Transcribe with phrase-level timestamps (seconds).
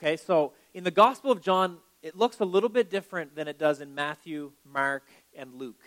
[0.00, 3.58] Okay, so in the Gospel of John, it looks a little bit different than it
[3.58, 5.02] does in Matthew, Mark,
[5.36, 5.82] and Luke.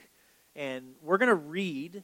[0.53, 2.03] And we're going to read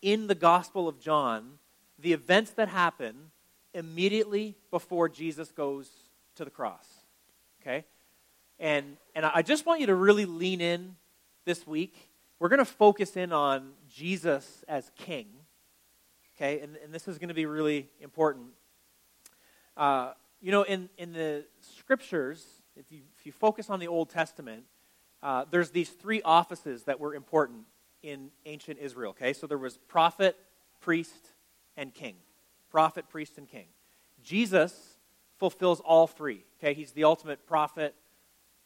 [0.00, 1.54] in the Gospel of John
[1.98, 3.32] the events that happen
[3.74, 5.90] immediately before Jesus goes
[6.36, 6.86] to the cross.
[7.60, 7.84] Okay?
[8.60, 10.94] And, and I just want you to really lean in
[11.46, 11.96] this week.
[12.38, 15.26] We're going to focus in on Jesus as king.
[16.36, 16.60] Okay?
[16.60, 18.50] And, and this is going to be really important.
[19.76, 22.44] Uh, you know, in, in the scriptures,
[22.76, 24.64] if you, if you focus on the Old Testament,
[25.22, 27.64] uh, there's these three offices that were important
[28.02, 29.10] in ancient Israel.
[29.10, 29.32] Okay?
[29.32, 30.36] So there was prophet,
[30.80, 31.32] priest,
[31.76, 32.16] and king.
[32.70, 33.66] Prophet, priest, and king.
[34.22, 34.96] Jesus
[35.38, 36.44] fulfills all three.
[36.58, 36.74] Okay?
[36.74, 37.94] He's the ultimate prophet,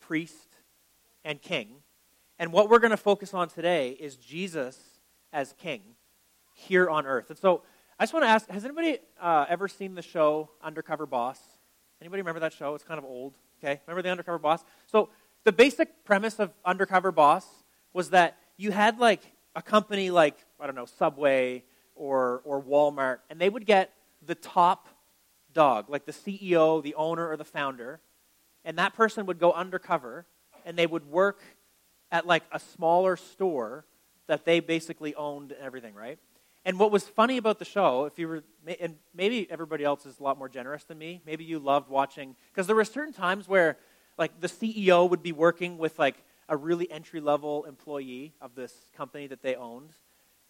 [0.00, 0.56] priest,
[1.25, 1.69] and king.
[2.38, 4.78] And what we're going to focus on today is Jesus
[5.33, 5.80] as king
[6.52, 7.30] here on earth.
[7.30, 7.62] And so
[7.98, 11.38] I just want to ask has anybody uh, ever seen the show Undercover Boss?
[12.04, 12.74] Anybody remember that show?
[12.74, 13.32] It's kind of old.
[13.58, 13.80] Okay?
[13.86, 14.62] Remember the Undercover Boss?
[14.84, 15.08] So
[15.44, 17.46] the basic premise of Undercover Boss
[17.94, 19.22] was that you had like
[19.56, 24.34] a company like, I don't know, Subway or, or Walmart, and they would get the
[24.34, 24.86] top
[25.55, 28.00] dog, like the CEO, the owner, or the founder,
[28.66, 30.27] and that person would go undercover
[30.66, 31.41] and they would work
[32.12, 33.86] at like a smaller store
[34.27, 36.18] that they basically owned and everything, right?
[36.65, 38.45] And what was funny about the show, if you were,
[38.81, 42.37] and maybe everybody else is a lot more generous than me, maybe you loved watching,
[42.53, 43.77] because there were certain times where,
[44.17, 46.17] like, the CEO would be working with, like,
[46.48, 49.91] a really entry level employee of this company that they owned.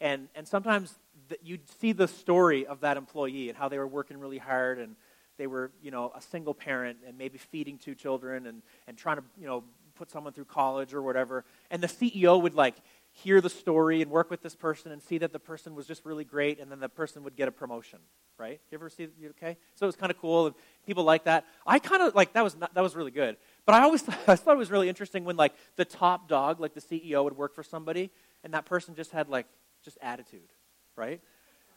[0.01, 0.99] And, and sometimes
[1.43, 4.97] you'd see the story of that employee and how they were working really hard and
[5.37, 9.17] they were, you know, a single parent and maybe feeding two children and, and trying
[9.17, 11.45] to, you know, put someone through college or whatever.
[11.71, 12.77] And the CEO would like
[13.17, 16.05] hear the story and work with this person and see that the person was just
[16.05, 18.01] really great and then the person would get a promotion,
[18.39, 18.61] right?
[18.71, 19.57] You ever see okay?
[19.77, 21.45] So it was kind of cool and people like that.
[21.65, 23.37] I kind of like that was not, that was really good.
[23.67, 26.59] But I always thought, I thought it was really interesting when like the top dog,
[26.59, 28.11] like the CEO would work for somebody
[28.43, 29.47] and that person just had like
[29.85, 30.51] just attitude,
[30.97, 31.21] right?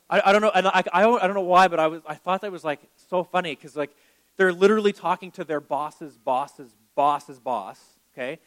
[0.10, 2.16] I, I don't know, and I, I, I don't know why, but I, was, I
[2.16, 3.92] thought that was like so funny because like
[4.38, 7.80] they're literally talking to their boss's boss's boss's boss,
[8.14, 8.40] okay?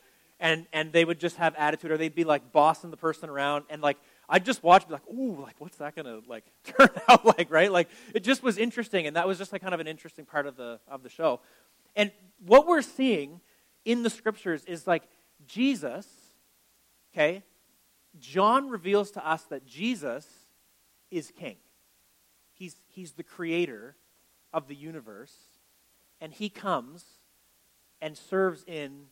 [0.43, 3.65] And, and they would just have attitude, or they'd be like bossing the person around,
[3.69, 7.27] and like I'd just watch, be like, ooh, like what's that gonna like turn out
[7.27, 7.71] like, right?
[7.71, 10.47] Like it just was interesting, and that was just like kind of an interesting part
[10.47, 11.41] of the of the show.
[11.95, 12.11] And
[12.47, 13.41] what we're seeing
[13.85, 15.03] in the scriptures is like
[15.47, 16.07] Jesus,
[17.13, 17.43] okay?
[18.19, 20.27] John reveals to us that Jesus
[21.11, 21.57] is king.
[22.53, 23.97] He's, he's the creator
[24.53, 25.35] of the universe,
[26.21, 27.05] and he comes
[28.03, 29.07] and serves in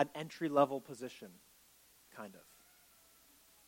[0.00, 1.28] an entry level position,
[2.16, 2.40] kind of.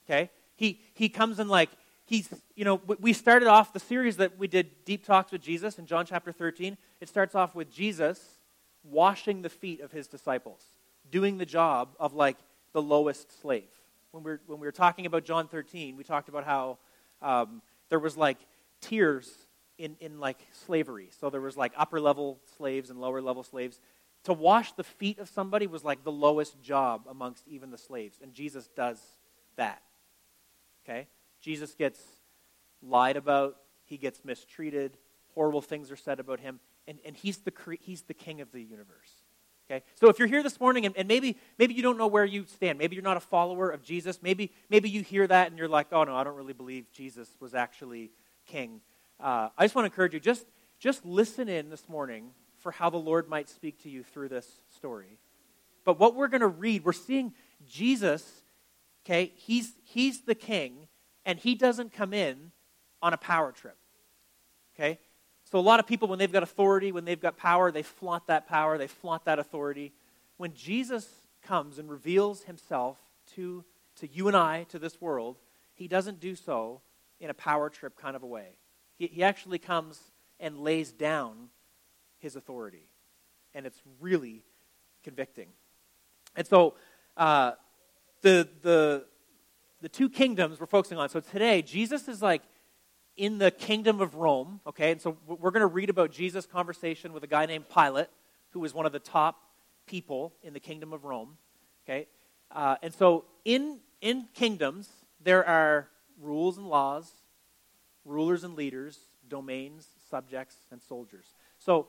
[0.06, 0.30] Okay?
[0.56, 1.68] He, he comes in like,
[2.06, 5.78] he's, you know, we started off the series that we did Deep Talks with Jesus
[5.78, 6.78] in John chapter 13.
[7.00, 8.38] It starts off with Jesus
[8.82, 10.62] washing the feet of his disciples,
[11.10, 12.38] doing the job of like
[12.72, 13.68] the lowest slave.
[14.10, 16.78] When we were, when we were talking about John 13, we talked about how
[17.20, 17.60] um,
[17.90, 18.38] there was like
[18.80, 19.30] tiers
[19.76, 21.10] in, in like slavery.
[21.20, 23.80] So there was like upper level slaves and lower level slaves.
[24.24, 28.18] To wash the feet of somebody was like the lowest job amongst even the slaves.
[28.22, 29.00] And Jesus does
[29.56, 29.82] that.
[30.84, 31.08] Okay?
[31.40, 32.00] Jesus gets
[32.82, 34.96] lied about, he gets mistreated,
[35.34, 38.60] horrible things are said about him, and, and he's, the, he's the king of the
[38.60, 39.24] universe.
[39.68, 39.84] Okay?
[39.94, 42.44] So if you're here this morning and, and, maybe, maybe you don't know where you
[42.46, 45.68] stand, maybe you're not a follower of Jesus, maybe, maybe you hear that and you're
[45.68, 48.10] like, oh no, I don't really believe Jesus was actually
[48.46, 48.80] king.
[49.18, 50.46] Uh, I just want to encourage you, just,
[50.78, 52.30] just listen in this morning
[52.62, 55.18] for how the Lord might speak to you through this story.
[55.84, 57.34] But what we're going to read, we're seeing
[57.66, 58.42] Jesus,
[59.04, 60.86] okay, he's, he's the king,
[61.26, 62.52] and he doesn't come in
[63.02, 63.76] on a power trip.
[64.74, 64.98] Okay?
[65.50, 68.26] So, a lot of people, when they've got authority, when they've got power, they flaunt
[68.28, 69.92] that power, they flaunt that authority.
[70.38, 71.08] When Jesus
[71.42, 72.96] comes and reveals himself
[73.34, 73.64] to,
[73.96, 75.36] to you and I, to this world,
[75.74, 76.80] he doesn't do so
[77.20, 78.56] in a power trip kind of a way.
[78.96, 80.00] He, he actually comes
[80.40, 81.48] and lays down
[82.22, 82.88] his authority.
[83.52, 84.42] And it's really
[85.04, 85.48] convicting.
[86.34, 86.74] And so,
[87.16, 87.52] uh,
[88.22, 89.04] the, the,
[89.82, 91.10] the two kingdoms we're focusing on.
[91.10, 92.42] So, today, Jesus is like
[93.16, 94.92] in the kingdom of Rome, okay?
[94.92, 98.08] And so we're going to read about Jesus' conversation with a guy named Pilate,
[98.50, 99.36] who was one of the top
[99.86, 101.36] people in the kingdom of Rome,
[101.84, 102.06] okay?
[102.50, 104.88] Uh, and so in, in kingdoms,
[105.20, 105.88] there are
[106.20, 107.10] rules and laws,
[108.04, 108.98] rulers and leaders,
[109.28, 111.34] domains, subjects, and soldiers.
[111.58, 111.88] So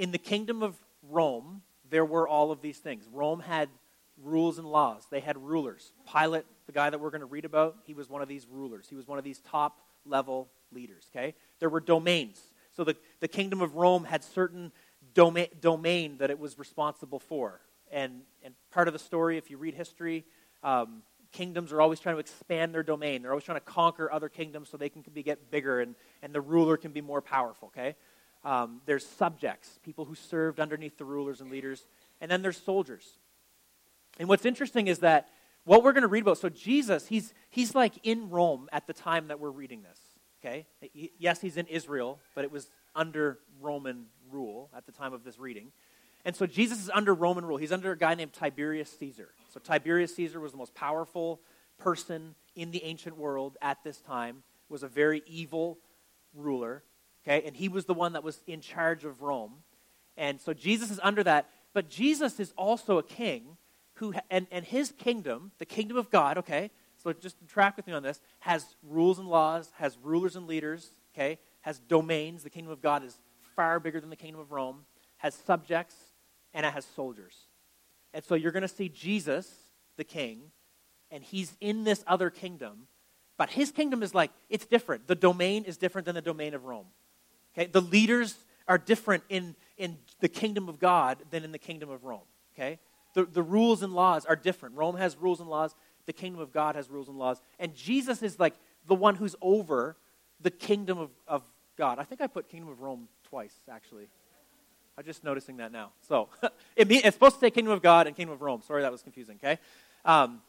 [0.00, 0.74] in the kingdom of
[1.10, 1.60] Rome,
[1.90, 3.06] there were all of these things.
[3.12, 3.68] Rome had
[4.16, 5.92] rules and laws, they had rulers.
[6.10, 8.86] Pilate, the guy that we're going to read about, he was one of these rulers.
[8.88, 11.34] He was one of these top level leaders, okay?
[11.58, 12.40] There were domains.
[12.72, 14.72] So the, the kingdom of Rome had certain
[15.12, 17.60] domain, domain that it was responsible for.
[17.92, 20.24] And, and part of the story, if you read history,
[20.62, 23.20] um, kingdoms are always trying to expand their domain.
[23.20, 26.34] They're always trying to conquer other kingdoms so they can be, get bigger and, and
[26.34, 27.96] the ruler can be more powerful, okay?
[28.44, 31.86] Um, there's subjects, people who served underneath the rulers and leaders.
[32.20, 33.18] And then there's soldiers.
[34.18, 35.28] And what's interesting is that
[35.64, 38.92] what we're going to read about, so Jesus, he's, he's like in Rome at the
[38.92, 39.98] time that we're reading this,
[40.42, 40.66] okay?
[41.18, 45.38] Yes, he's in Israel, but it was under Roman rule at the time of this
[45.38, 45.70] reading.
[46.24, 47.56] And so Jesus is under Roman rule.
[47.56, 49.28] He's under a guy named Tiberius Caesar.
[49.52, 51.40] So Tiberius Caesar was the most powerful
[51.78, 55.78] person in the ancient world at this time, was a very evil
[56.34, 56.82] ruler,
[57.24, 57.46] okay?
[57.46, 59.62] And he was the one that was in charge of Rome.
[60.16, 63.56] And so Jesus is under that, but Jesus is also a king
[63.94, 66.70] who and, and his kingdom, the kingdom of God, okay?
[67.02, 70.90] So just track with me on this, has rules and laws, has rulers and leaders,
[71.14, 71.38] okay?
[71.60, 72.42] Has domains.
[72.42, 73.18] The kingdom of God is
[73.56, 74.84] far bigger than the kingdom of Rome,
[75.18, 75.94] has subjects,
[76.54, 77.34] and it has soldiers.
[78.12, 79.50] And so you're going to see Jesus,
[79.96, 80.50] the king,
[81.10, 82.86] and he's in this other kingdom,
[83.36, 85.06] but his kingdom is like, it's different.
[85.06, 86.86] The domain is different than the domain of Rome.
[87.54, 87.66] Okay?
[87.66, 88.36] The leaders
[88.68, 92.20] are different in, in the kingdom of God than in the kingdom of Rome.
[92.54, 92.78] Okay?
[93.14, 94.76] The, the rules and laws are different.
[94.76, 95.74] Rome has rules and laws,
[96.06, 97.40] the kingdom of God has rules and laws.
[97.58, 98.54] And Jesus is like
[98.86, 99.96] the one who's over
[100.40, 101.42] the kingdom of, of
[101.76, 101.98] God.
[101.98, 104.08] I think I put kingdom of Rome twice, actually.
[104.98, 105.92] I'm just noticing that now.
[106.06, 106.28] So
[106.76, 108.62] it mean, it's supposed to say kingdom of God and kingdom of Rome.
[108.66, 109.38] Sorry, that was confusing.
[109.42, 109.58] Okay,
[110.04, 110.42] um,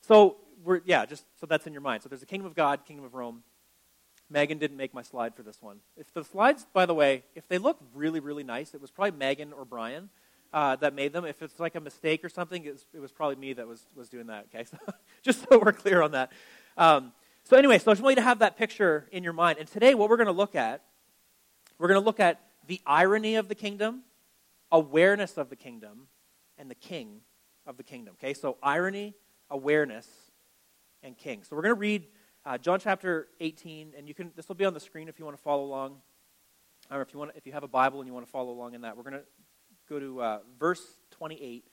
[0.00, 2.02] so we're yeah, just so that's in your mind.
[2.02, 3.42] So there's a kingdom of God, kingdom of Rome.
[4.30, 5.78] Megan didn't make my slide for this one.
[5.96, 9.18] If the slides, by the way, if they look really really nice, it was probably
[9.18, 10.08] Megan or Brian
[10.52, 11.24] uh, that made them.
[11.24, 13.86] If it's like a mistake or something, it was, it was probably me that was
[13.94, 14.46] was doing that.
[14.54, 14.76] Okay, so
[15.22, 16.32] just so we're clear on that.
[16.76, 17.12] Um,
[17.44, 19.58] so anyway, so I just want you to have that picture in your mind.
[19.58, 20.82] And today, what we're going to look at,
[21.78, 24.02] we're going to look at the irony of the kingdom,
[24.70, 26.06] awareness of the kingdom,
[26.58, 27.22] and the king
[27.66, 28.14] of the kingdom.
[28.22, 29.14] Okay, so irony,
[29.50, 30.06] awareness,
[31.02, 31.42] and king.
[31.42, 32.06] So we're going to read
[32.44, 34.32] uh, John chapter 18, and you can.
[34.34, 35.96] This will be on the screen if you want to follow along,
[36.90, 38.74] or if you want, if you have a Bible and you want to follow along
[38.74, 38.96] in that.
[38.96, 39.24] We're going to
[39.88, 41.66] go to uh, verse 28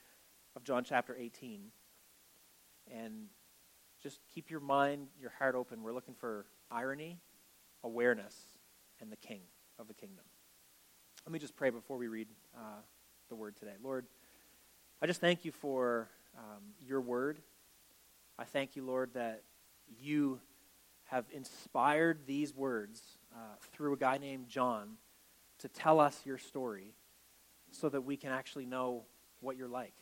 [0.56, 1.62] of John chapter 18,
[2.94, 3.28] and
[4.04, 5.84] just keep your mind, your heart open.
[5.84, 7.20] We're looking for irony,
[7.84, 8.36] awareness,
[9.00, 9.42] and the king
[9.80, 10.25] of the kingdom.
[11.25, 12.81] Let me just pray before we read uh,
[13.30, 13.74] the word today.
[13.81, 14.06] Lord,
[15.02, 17.40] I just thank you for um, your word.
[18.38, 19.44] I thank you, Lord, that
[20.02, 20.40] you
[21.07, 23.01] have inspired these words
[23.33, 24.98] uh, through a guy named John
[25.59, 26.94] to tell us your story
[27.71, 29.04] so that we can actually know
[29.39, 29.94] what you're like.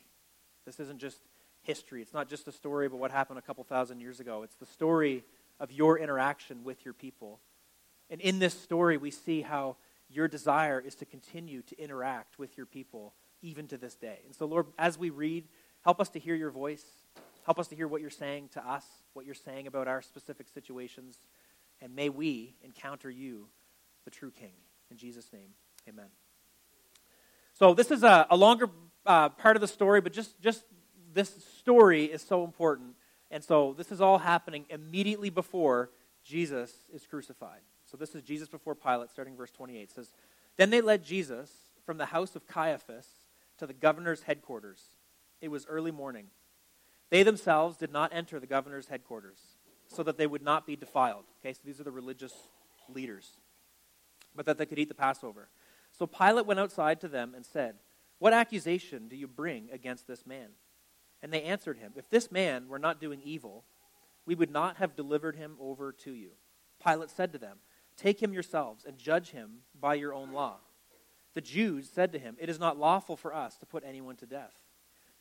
[0.66, 1.20] This isn't just
[1.62, 2.02] history.
[2.02, 4.44] It's not just a story about what happened a couple thousand years ago.
[4.44, 5.24] It's the story
[5.60, 7.40] of your interaction with your people.
[8.10, 9.78] And in this story, we see how
[10.10, 14.20] your desire is to continue to interact with your people even to this day.
[14.26, 15.48] And so, Lord, as we read,
[15.84, 16.86] help us to hear your voice.
[17.46, 20.48] Help us to hear what you're saying to us, what you're saying about our specific
[20.48, 21.18] situations.
[21.82, 23.48] And may we encounter you,
[24.04, 24.54] the true King.
[24.92, 25.50] In Jesus' name,
[25.88, 26.08] amen.
[27.54, 28.70] So, this is a, a longer
[29.06, 30.64] uh, part of the story, but just, just
[31.14, 32.96] this story is so important.
[33.32, 35.90] And so, this is all happening immediately before
[36.24, 37.62] Jesus is crucified.
[37.86, 39.82] So this is Jesus before Pilate, starting verse 28.
[39.82, 40.10] It says,
[40.58, 41.52] Then they led Jesus
[41.86, 43.08] from the house of Caiaphas
[43.60, 44.82] to the governor's headquarters.
[45.40, 46.26] It was early morning.
[47.10, 49.38] They themselves did not enter the governor's headquarters,
[49.88, 51.26] so that they would not be defiled.
[51.40, 52.34] Okay, so these are the religious
[52.90, 53.40] leaders,
[54.36, 55.50] but that they could eat the Passover.
[55.92, 57.76] So Pilate went outside to them and said,
[58.20, 60.50] What accusation do you bring against this man?
[61.22, 63.66] And they answered him, If this man were not doing evil,
[64.26, 66.32] we would not have delivered him over to you.
[66.84, 67.58] Pilate said to them,
[67.96, 70.58] Take him yourselves and judge him by your own law.
[71.34, 74.26] The Jews said to him, It is not lawful for us to put anyone to
[74.26, 74.65] death.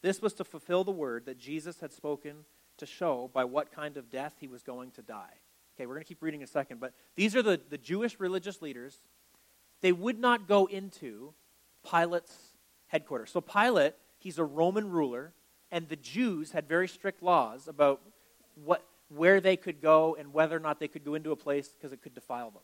[0.04, 2.44] This was to fulfill the word that Jesus had spoken
[2.76, 5.32] to show by what kind of death he was going to die.
[5.74, 8.20] Okay, we're going to keep reading in a second, but these are the, the Jewish
[8.20, 8.98] religious leaders.
[9.80, 11.32] They would not go into
[11.90, 12.36] Pilate's
[12.88, 13.30] headquarters.
[13.30, 15.32] So, Pilate, he's a Roman ruler,
[15.72, 18.02] and the Jews had very strict laws about
[18.62, 21.68] what where they could go and whether or not they could go into a place
[21.68, 22.62] because it could defile them.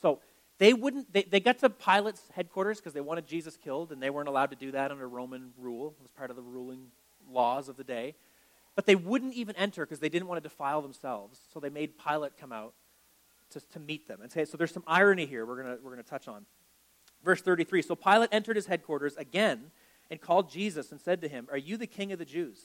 [0.00, 0.20] So
[0.60, 4.10] they wouldn't, they, they got to Pilate's headquarters because they wanted Jesus killed, and they
[4.10, 5.96] weren't allowed to do that under Roman rule.
[5.98, 6.92] It was part of the ruling
[7.28, 8.14] laws of the day.
[8.76, 11.40] But they wouldn't even enter because they didn't want to defile themselves.
[11.52, 12.74] So they made Pilate come out
[13.50, 16.04] to, to meet them and say, so there's some irony here we're going we're going
[16.04, 16.46] to touch on.
[17.24, 19.72] Verse 33 So Pilate entered his headquarters again
[20.08, 22.60] and called Jesus and said to him, Are you the king of the Jews?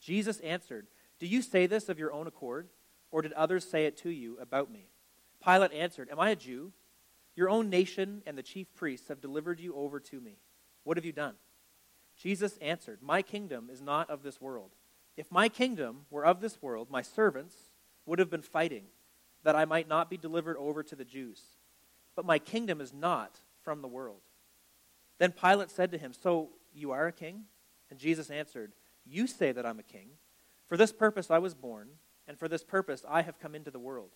[0.00, 0.86] Jesus answered,
[1.20, 2.68] do you say this of your own accord,
[3.10, 4.88] or did others say it to you about me?
[5.44, 6.72] Pilate answered, Am I a Jew?
[7.36, 10.38] Your own nation and the chief priests have delivered you over to me.
[10.84, 11.34] What have you done?
[12.16, 14.70] Jesus answered, My kingdom is not of this world.
[15.16, 17.54] If my kingdom were of this world, my servants
[18.06, 18.84] would have been fighting,
[19.42, 21.40] that I might not be delivered over to the Jews.
[22.16, 24.20] But my kingdom is not from the world.
[25.18, 27.44] Then Pilate said to him, So you are a king?
[27.90, 28.72] And Jesus answered,
[29.04, 30.10] You say that I'm a king.
[30.68, 31.88] For this purpose I was born,
[32.26, 34.10] and for this purpose I have come into the world,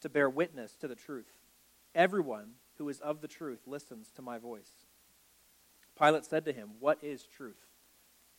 [0.00, 1.30] to bear witness to the truth.
[1.94, 4.72] Everyone who is of the truth listens to my voice.
[5.96, 7.68] Pilate said to him, What is truth?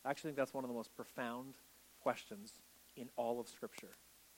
[0.04, 1.54] I actually think that's one of the most profound
[2.02, 2.52] questions
[2.94, 3.88] in all of Scripture.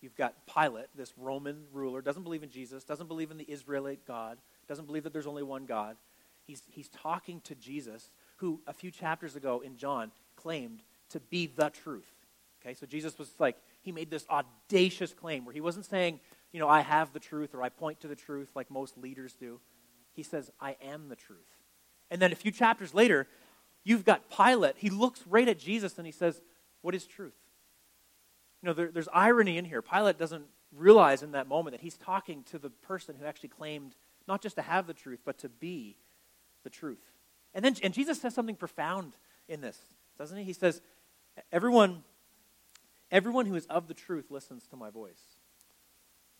[0.00, 4.06] You've got Pilate, this Roman ruler, doesn't believe in Jesus, doesn't believe in the Israelite
[4.06, 5.96] God, doesn't believe that there's only one God.
[6.44, 11.48] He's, he's talking to Jesus, who a few chapters ago in John claimed to be
[11.48, 12.12] the truth.
[12.62, 16.20] Okay, so Jesus was like, he made this audacious claim where he wasn't saying,
[16.52, 19.34] you know, I have the truth or I point to the truth like most leaders
[19.34, 19.58] do.
[20.16, 21.58] He says, I am the truth.
[22.10, 23.28] And then a few chapters later,
[23.84, 24.76] you've got Pilate.
[24.78, 26.40] He looks right at Jesus and he says,
[26.80, 27.36] What is truth?
[28.62, 29.82] You know, there, there's irony in here.
[29.82, 33.94] Pilate doesn't realize in that moment that he's talking to the person who actually claimed
[34.26, 35.98] not just to have the truth, but to be
[36.64, 37.04] the truth.
[37.54, 39.12] And then and Jesus says something profound
[39.48, 39.78] in this,
[40.18, 40.44] doesn't he?
[40.44, 40.80] He says,
[41.52, 42.02] Everyone,
[43.10, 45.20] everyone who is of the truth listens to my voice.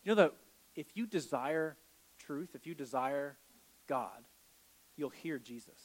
[0.03, 0.33] You know that
[0.75, 1.77] if you desire
[2.19, 3.37] truth, if you desire
[3.87, 4.25] God,
[4.97, 5.79] you'll hear Jesus.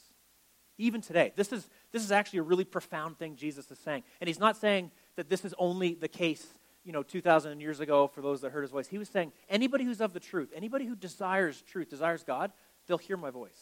[0.77, 4.03] Even today, this is, this is actually a really profound thing Jesus is saying.
[4.19, 6.45] And he's not saying that this is only the case,
[6.83, 8.87] you know, 2,000 years ago for those that heard his voice.
[8.87, 12.51] He was saying, anybody who's of the truth, anybody who desires truth, desires God,
[12.87, 13.59] they'll hear my voice.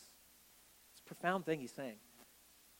[0.93, 1.97] It's a profound thing he's saying.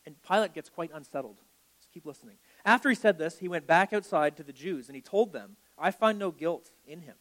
[0.06, 1.38] And Pilate gets quite unsettled.
[1.82, 2.36] Just keep listening.
[2.63, 5.58] After he said this, he went back outside to the Jews and he told them,
[5.78, 7.16] I find no guilt in him.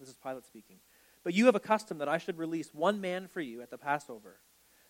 [0.00, 0.78] This is Pilate speaking.
[1.26, 3.76] But you have a custom that I should release one man for you at the
[3.76, 4.36] Passover.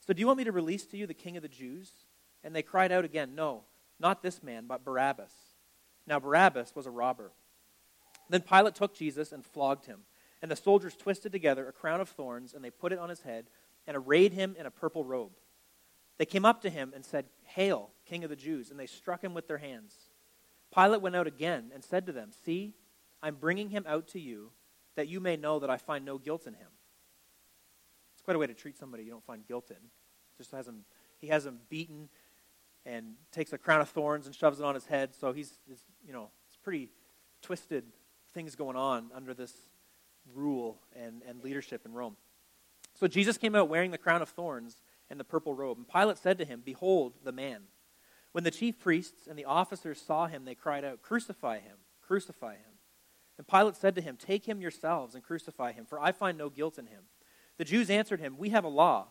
[0.07, 1.91] So do you want me to release to you the king of the Jews?
[2.45, 3.63] And they cried out again, No,
[3.99, 5.33] not this man, but Barabbas.
[6.07, 7.33] Now Barabbas was a robber.
[8.29, 10.01] Then Pilate took Jesus and flogged him.
[10.43, 13.23] And the soldiers twisted together a crown of thorns, and they put it on his
[13.23, 13.47] head,
[13.87, 15.33] and arrayed him in a purple robe.
[16.19, 18.71] They came up to him and said, Hail, King of the Jews!
[18.71, 19.95] And they struck him with their hands.
[20.75, 22.75] Pilate went out again and said to them, See,
[23.23, 24.51] I'm bringing him out to you,
[24.97, 26.69] that you may know that I find no guilt in him
[28.15, 29.77] It's quite a way to treat somebody you don't find guilt in.
[30.37, 30.85] Just has him,
[31.19, 32.09] he has him beaten
[32.85, 35.15] and takes a crown of thorns and shoves it on his head.
[35.15, 35.59] So he's,
[36.07, 36.91] you know, it's pretty
[37.43, 37.85] twisted
[38.33, 39.53] things going on under this
[40.35, 42.17] rule and, and leadership in Rome.
[42.95, 45.79] So Jesus came out wearing the crown of thorns and the purple robe.
[45.79, 47.63] And Pilate said to him, Behold the man.
[48.33, 51.77] When the chief priests and the officers saw him, they cried out, Crucify him!
[52.03, 52.76] Crucify him!
[53.39, 56.49] And Pilate said to him, Take him yourselves and crucify him, for I find no
[56.49, 57.03] guilt in him.
[57.59, 59.09] The Jews answered him, We have a law.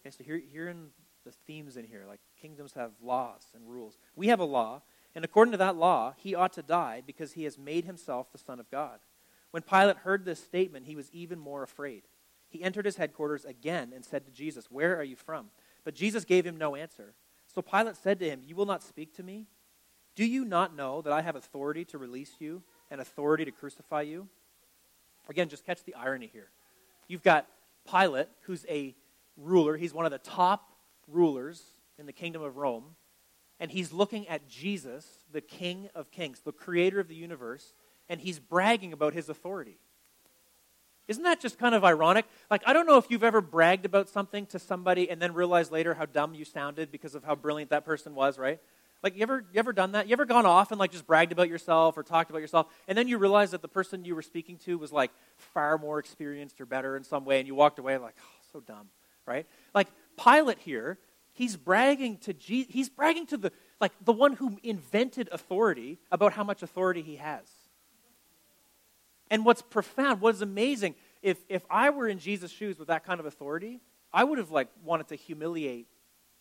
[0.00, 0.88] Okay, so here, in
[1.24, 3.98] the themes in here, like kingdoms have laws and rules.
[4.14, 4.82] We have a law,
[5.14, 8.38] and according to that law, he ought to die because he has made himself the
[8.38, 8.98] Son of God.
[9.50, 12.02] When Pilate heard this statement, he was even more afraid.
[12.50, 15.46] He entered his headquarters again and said to Jesus, Where are you from?
[15.84, 17.14] But Jesus gave him no answer.
[17.54, 19.46] So Pilate said to him, You will not speak to me?
[20.14, 22.62] Do you not know that I have authority to release you
[22.94, 24.28] and authority to crucify you?
[25.28, 26.48] Again, just catch the irony here.
[27.08, 27.48] You've got
[27.90, 28.94] Pilate, who's a
[29.36, 29.76] ruler.
[29.76, 30.70] He's one of the top
[31.08, 31.60] rulers
[31.98, 32.94] in the kingdom of Rome.
[33.58, 37.74] And he's looking at Jesus, the King of Kings, the creator of the universe,
[38.08, 39.78] and he's bragging about his authority.
[41.08, 42.26] Isn't that just kind of ironic?
[42.48, 45.72] Like, I don't know if you've ever bragged about something to somebody and then realized
[45.72, 48.60] later how dumb you sounded because of how brilliant that person was, right?
[49.04, 50.08] Like, you ever, you ever done that?
[50.08, 52.96] You ever gone off and, like, just bragged about yourself or talked about yourself, and
[52.96, 56.58] then you realize that the person you were speaking to was, like, far more experienced
[56.58, 58.88] or better in some way, and you walked away like, oh, so dumb,
[59.26, 59.46] right?
[59.74, 60.98] Like, Pilate here,
[61.34, 66.32] he's bragging to Je- he's bragging to the, like, the one who invented authority about
[66.32, 67.44] how much authority he has.
[69.30, 73.20] And what's profound, what's amazing, if, if I were in Jesus' shoes with that kind
[73.20, 73.82] of authority,
[74.14, 75.88] I would have, like, wanted to humiliate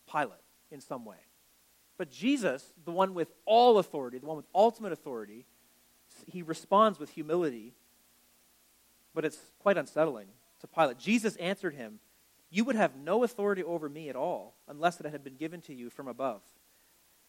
[0.10, 0.39] Pilate
[0.72, 1.17] in some way.
[2.03, 5.45] But Jesus, the one with all authority, the one with ultimate authority,
[6.27, 7.72] he responds with humility,
[9.15, 10.27] but it's quite unsettling
[10.60, 11.00] to Pilate.
[11.00, 12.01] Jesus answered him,
[12.50, 15.74] You would have no authority over me at all unless it had been given to
[15.74, 16.41] you from above.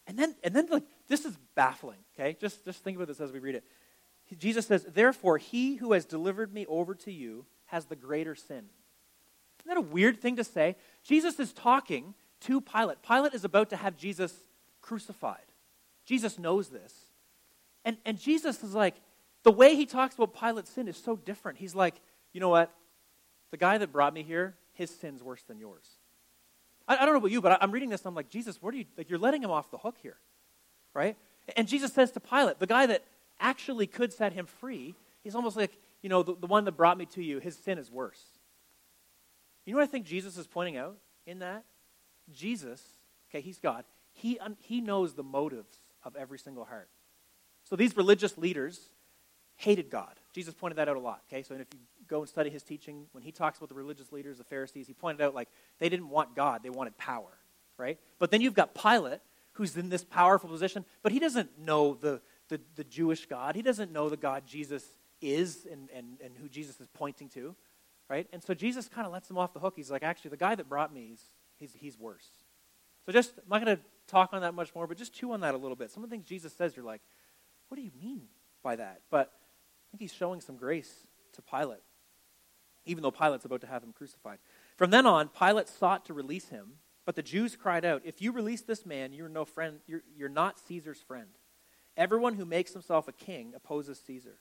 [0.07, 2.35] And then, and then like, this is baffling, okay?
[2.37, 3.63] Just, just think about this as we read it.
[4.37, 8.65] Jesus says, Therefore, he who has delivered me over to you has the greater sin.
[9.61, 10.75] Isn't that a weird thing to say?
[11.01, 13.01] Jesus is talking to Pilate.
[13.01, 14.33] Pilate is about to have Jesus
[14.85, 15.45] crucified.
[16.05, 16.93] Jesus knows this.
[17.83, 18.95] And, and Jesus is like,
[19.43, 21.57] the way he talks about Pilate's sin is so different.
[21.57, 21.95] He's like,
[22.33, 22.71] you know what?
[23.49, 25.85] The guy that brought me here, his sin's worse than yours.
[26.87, 28.61] I, I don't know about you, but I, I'm reading this and I'm like, Jesus,
[28.61, 30.17] what are you, like, you're letting him off the hook here,
[30.93, 31.17] right?
[31.57, 33.03] And Jesus says to Pilate, the guy that
[33.39, 36.97] actually could set him free, he's almost like, you know, the, the one that brought
[36.97, 38.21] me to you, his sin is worse.
[39.65, 41.63] You know what I think Jesus is pointing out in that?
[42.31, 42.81] Jesus,
[43.29, 43.83] okay, he's God,
[44.15, 46.89] he, he knows the motives of every single heart.
[47.63, 48.79] So these religious leaders
[49.57, 50.19] hated God.
[50.33, 51.43] Jesus pointed that out a lot, okay?
[51.43, 54.37] So if you go and study his teaching, when he talks about the religious leaders,
[54.37, 57.37] the Pharisees, he pointed out like they didn't want God, they wanted power,
[57.77, 57.99] right?
[58.19, 59.19] But then you've got Pilate,
[59.53, 63.55] who's in this powerful position, but he doesn't know the, the, the Jewish God.
[63.55, 64.85] He doesn't know the God Jesus
[65.21, 67.55] is and, and, and who Jesus is pointing to,
[68.09, 68.27] right?
[68.31, 69.73] And so Jesus kind of lets him off the hook.
[69.75, 71.23] He's like, actually, the guy that brought me, he's,
[71.57, 72.27] he's, he's worse.
[73.05, 75.41] So just, I'm not going to talk on that much more, but just chew on
[75.41, 75.91] that a little bit.
[75.91, 77.01] Some of the things Jesus says, you're like,
[77.67, 78.23] what do you mean
[78.63, 79.01] by that?
[79.09, 81.83] But I think he's showing some grace to Pilate,
[82.85, 84.39] even though Pilate's about to have him crucified.
[84.77, 86.73] From then on, Pilate sought to release him,
[87.05, 90.29] but the Jews cried out, If you release this man, you're no friend, you're, you're
[90.29, 91.29] not Caesar's friend.
[91.97, 94.37] Everyone who makes himself a king opposes Caesar.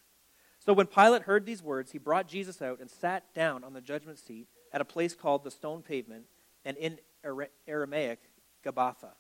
[0.59, 3.83] So when Pilate heard these words, he brought Jesus out and sat down on the
[3.83, 6.25] judgment seat at a place called the stone pavement,
[6.65, 6.99] and in
[7.69, 8.19] Aramaic,
[8.65, 9.13] Gabbatha.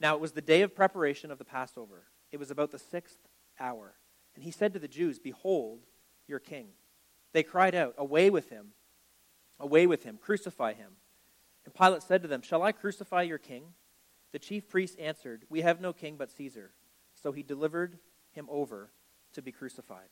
[0.00, 2.04] Now it was the day of preparation of the Passover.
[2.30, 3.18] It was about the sixth
[3.58, 3.94] hour.
[4.34, 5.80] And he said to the Jews, Behold
[6.26, 6.68] your king.
[7.32, 8.68] They cried out, Away with him!
[9.58, 10.18] Away with him!
[10.20, 10.92] Crucify him!
[11.64, 13.64] And Pilate said to them, Shall I crucify your king?
[14.32, 16.72] The chief priests answered, We have no king but Caesar.
[17.14, 17.98] So he delivered
[18.30, 18.90] him over
[19.32, 20.08] to be crucified.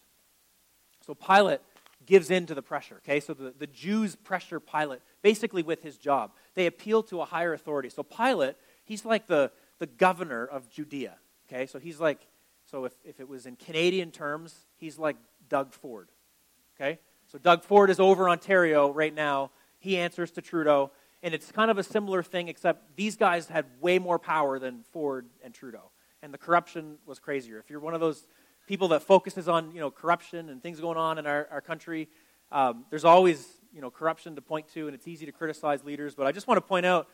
[1.06, 1.60] So Pilate
[2.04, 3.20] gives in to the pressure, okay?
[3.20, 6.32] So the, the Jews pressure Pilate basically with his job.
[6.54, 7.88] They appeal to a higher authority.
[7.88, 11.16] So Pilate, he's like the, the governor of Judea,
[11.48, 11.66] okay?
[11.66, 12.26] So he's like,
[12.70, 15.16] so if, if it was in Canadian terms, he's like
[15.48, 16.08] Doug Ford,
[16.76, 16.98] okay?
[17.26, 19.50] So Doug Ford is over Ontario right now.
[19.78, 20.90] He answers to Trudeau.
[21.22, 24.84] And it's kind of a similar thing, except these guys had way more power than
[24.92, 25.90] Ford and Trudeau.
[26.22, 27.58] And the corruption was crazier.
[27.58, 28.26] If you're one of those
[28.66, 32.08] people that focuses on you know corruption and things going on in our, our country.
[32.52, 36.14] Um, there's always you know corruption to point to, and it's easy to criticize leaders.
[36.14, 37.08] But I just want to point out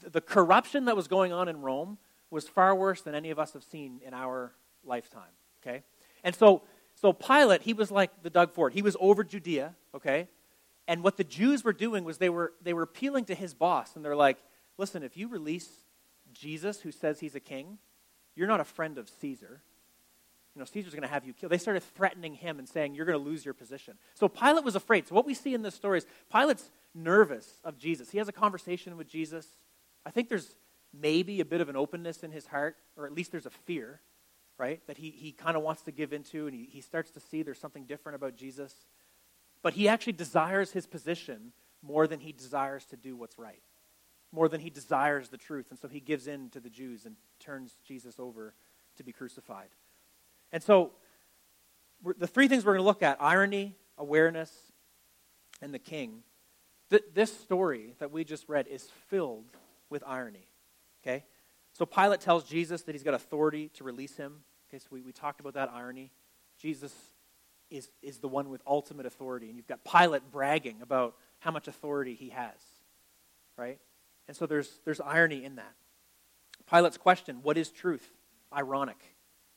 [0.00, 1.98] the corruption that was going on in Rome
[2.30, 4.52] was far worse than any of us have seen in our
[4.84, 5.32] lifetime.
[5.62, 5.82] Okay,
[6.24, 6.62] and so
[6.94, 8.72] so Pilate he was like the Doug Ford.
[8.72, 9.74] He was over Judea.
[9.94, 10.28] Okay,
[10.86, 13.96] and what the Jews were doing was they were they were appealing to his boss,
[13.96, 14.38] and they're like,
[14.76, 15.68] listen, if you release
[16.32, 17.78] Jesus, who says he's a king,
[18.36, 19.62] you're not a friend of Caesar
[20.58, 21.52] you know, Caesar's going to have you killed.
[21.52, 23.96] They started threatening him and saying, You're going to lose your position.
[24.14, 25.06] So Pilate was afraid.
[25.06, 28.10] So what we see in this story is Pilate's nervous of Jesus.
[28.10, 29.46] He has a conversation with Jesus.
[30.08, 30.54] I think there's
[30.98, 34.00] maybe a bit of an openness in his heart, or at least there's a fear,
[34.56, 37.20] right, that he, he kind of wants to give into, and he, he starts to
[37.20, 38.74] see there's something different about Jesus.
[39.60, 43.60] But he actually desires his position more than he desires to do what's right,
[44.32, 45.66] more than he desires the truth.
[45.68, 48.54] And so he gives in to the Jews and turns Jesus over
[48.96, 49.68] to be crucified.
[50.52, 50.92] And so,
[52.16, 54.50] the three things we're going to look at irony, awareness,
[55.60, 56.22] and the king.
[56.88, 59.44] Th- this story that we just read is filled
[59.90, 60.48] with irony.
[61.02, 61.24] Okay?
[61.72, 64.40] So, Pilate tells Jesus that he's got authority to release him.
[64.68, 66.10] Okay, so we, we talked about that irony.
[66.60, 66.92] Jesus
[67.70, 69.48] is, is the one with ultimate authority.
[69.48, 72.56] And you've got Pilate bragging about how much authority he has.
[73.56, 73.78] Right?
[74.26, 75.72] And so there's, there's irony in that.
[76.70, 78.06] Pilate's question, what is truth?
[78.54, 78.98] Ironic.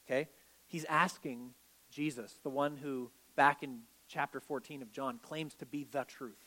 [0.06, 0.30] Okay?
[0.68, 1.54] He's asking
[1.92, 6.40] Jesus, the one who, back in chapter 14 of John, claims to be the truth.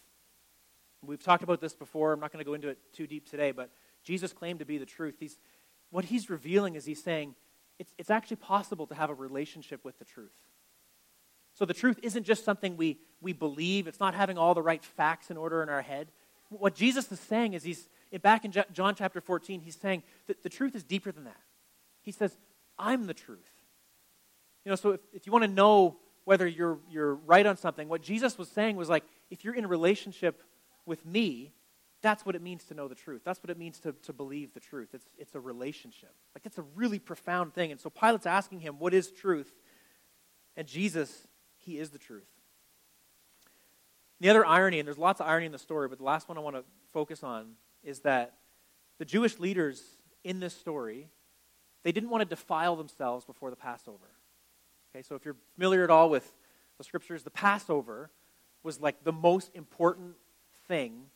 [1.07, 2.13] We've talked about this before.
[2.13, 3.71] I'm not going to go into it too deep today, but
[4.03, 5.17] Jesus claimed to be the truth.
[5.19, 5.39] He's,
[5.91, 7.35] what he's revealing is he's saying
[7.79, 10.35] it's, it's actually possible to have a relationship with the truth.
[11.55, 14.85] So the truth isn't just something we, we believe, it's not having all the right
[14.85, 16.09] facts in order in our head.
[16.51, 17.89] What Jesus is saying is he's,
[18.23, 21.41] back in John chapter 14, he's saying that the truth is deeper than that.
[22.03, 22.37] He says,
[22.79, 23.39] I'm the truth.
[24.65, 27.89] You know, so if, if you want to know whether you're, you're right on something,
[27.89, 30.43] what Jesus was saying was like, if you're in a relationship
[30.87, 31.53] with me,
[32.03, 33.23] that's what it means to know the truth.
[33.25, 34.91] That's what it means to, to believe the truth.
[34.93, 36.13] It's, it's a relationship.
[36.35, 37.73] Like, it's a really profound thing.
[37.73, 39.53] And so Pilate's asking him, What is truth?
[40.57, 42.29] And Jesus, he is the truth.
[44.21, 46.39] The other irony, and there's lots of irony in the story, but the last one
[46.39, 48.35] I want to focus on is that
[48.99, 49.83] the Jewish leaders
[50.23, 51.09] in this story,
[51.83, 54.11] they didn't want to defile themselves before the Passover.
[54.95, 56.33] Okay, so if you're familiar at all with
[56.79, 58.11] the scriptures, the Passover
[58.63, 60.15] was like the most important
[60.69, 61.07] thing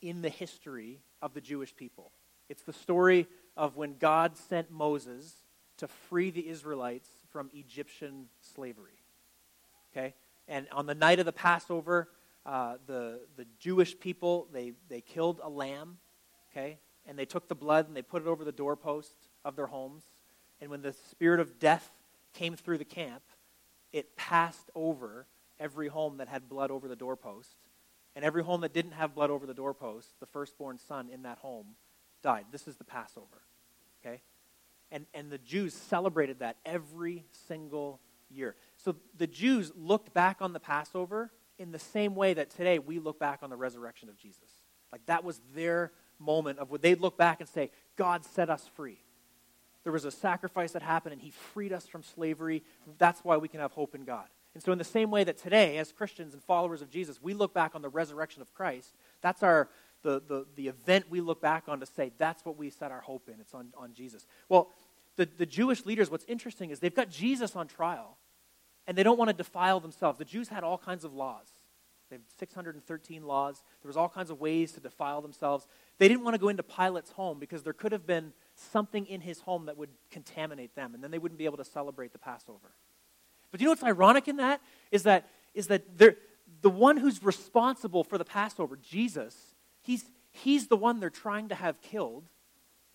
[0.00, 2.12] in the history of the Jewish people.
[2.48, 5.34] It's the story of when God sent Moses
[5.78, 8.98] to free the Israelites from Egyptian slavery.
[9.92, 10.14] Okay?
[10.48, 12.08] And on the night of the Passover,
[12.44, 15.98] uh, the, the Jewish people, they, they killed a lamb
[16.50, 16.78] okay?
[17.06, 20.04] And they took the blood and they put it over the doorpost of their homes.
[20.60, 21.90] And when the spirit of death
[22.34, 23.22] came through the camp,
[23.92, 25.26] it passed over
[25.58, 27.56] every home that had blood over the doorpost.
[28.16, 31.38] And every home that didn't have blood over the doorpost, the firstborn son in that
[31.38, 31.76] home
[32.22, 32.46] died.
[32.50, 33.42] This is the Passover.
[34.04, 34.20] Okay?
[34.90, 38.56] And, and the Jews celebrated that every single year.
[38.76, 42.98] So the Jews looked back on the Passover in the same way that today we
[42.98, 44.48] look back on the resurrection of Jesus.
[44.90, 48.68] Like that was their moment of what they'd look back and say, God set us
[48.74, 48.98] free.
[49.84, 52.62] There was a sacrifice that happened and he freed us from slavery.
[52.98, 54.26] That's why we can have hope in God.
[54.54, 57.34] And so, in the same way that today, as Christians and followers of Jesus, we
[57.34, 59.68] look back on the resurrection of Christ, that's our,
[60.02, 63.00] the, the, the event we look back on to say that's what we set our
[63.00, 63.34] hope in.
[63.40, 64.26] It's on, on Jesus.
[64.48, 64.70] Well,
[65.16, 68.16] the, the Jewish leaders, what's interesting is they've got Jesus on trial,
[68.86, 70.18] and they don't want to defile themselves.
[70.18, 71.46] The Jews had all kinds of laws.
[72.08, 73.62] They had 613 laws.
[73.82, 75.68] There was all kinds of ways to defile themselves.
[75.98, 79.20] They didn't want to go into Pilate's home because there could have been something in
[79.20, 82.18] his home that would contaminate them, and then they wouldn't be able to celebrate the
[82.18, 82.72] Passover.
[83.50, 84.60] But you know what's ironic in that?
[84.90, 85.98] Is that, is that
[86.62, 89.36] the one who's responsible for the Passover, Jesus,
[89.82, 92.24] he's, he's the one they're trying to have killed.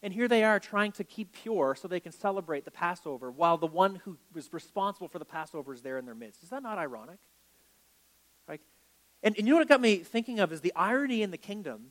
[0.03, 3.57] And here they are trying to keep pure so they can celebrate the Passover while
[3.57, 6.43] the one who was responsible for the Passover is there in their midst.
[6.43, 7.17] Is that not ironic?
[8.47, 8.61] Like,
[9.23, 11.37] and, and you know what it got me thinking of is the irony in the
[11.37, 11.87] kingdom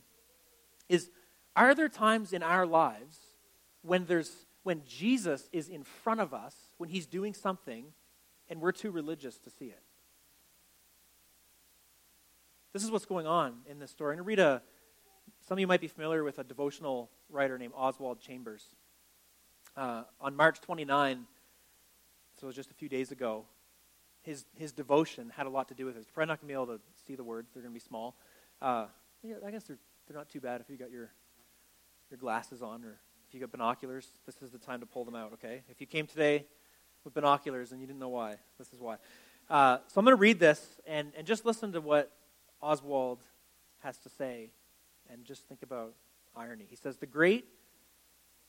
[0.87, 1.09] is
[1.55, 3.17] are there times in our lives
[3.81, 4.31] when there's
[4.63, 7.85] when Jesus is in front of us, when he's doing something
[8.49, 9.81] and we're too religious to see it.
[12.73, 14.17] This is what's going on in this story.
[14.17, 14.61] To read a,
[15.47, 18.65] some of you might be familiar with a devotional writer named Oswald Chambers.
[19.77, 21.25] Uh, on March 29,
[22.39, 23.45] so it was just a few days ago,
[24.21, 26.05] his, his devotion had a lot to do with it.
[26.13, 28.15] Probably not going to be able to see the words, they're going to be small.
[28.61, 28.87] Uh,
[29.21, 29.77] yeah, I guess they're,
[30.07, 31.11] they're not too bad if you got your,
[32.09, 34.07] your glasses on or if you got binoculars.
[34.25, 35.63] This is the time to pull them out, okay?
[35.69, 36.45] If you came today
[37.05, 38.35] with binoculars and you didn't know why.
[38.57, 38.97] This is why.
[39.49, 42.11] Uh, so I'm going to read this and, and just listen to what
[42.61, 43.19] Oswald
[43.83, 44.49] has to say
[45.09, 45.93] and just think about
[46.35, 46.65] irony.
[46.67, 47.45] He says, the great,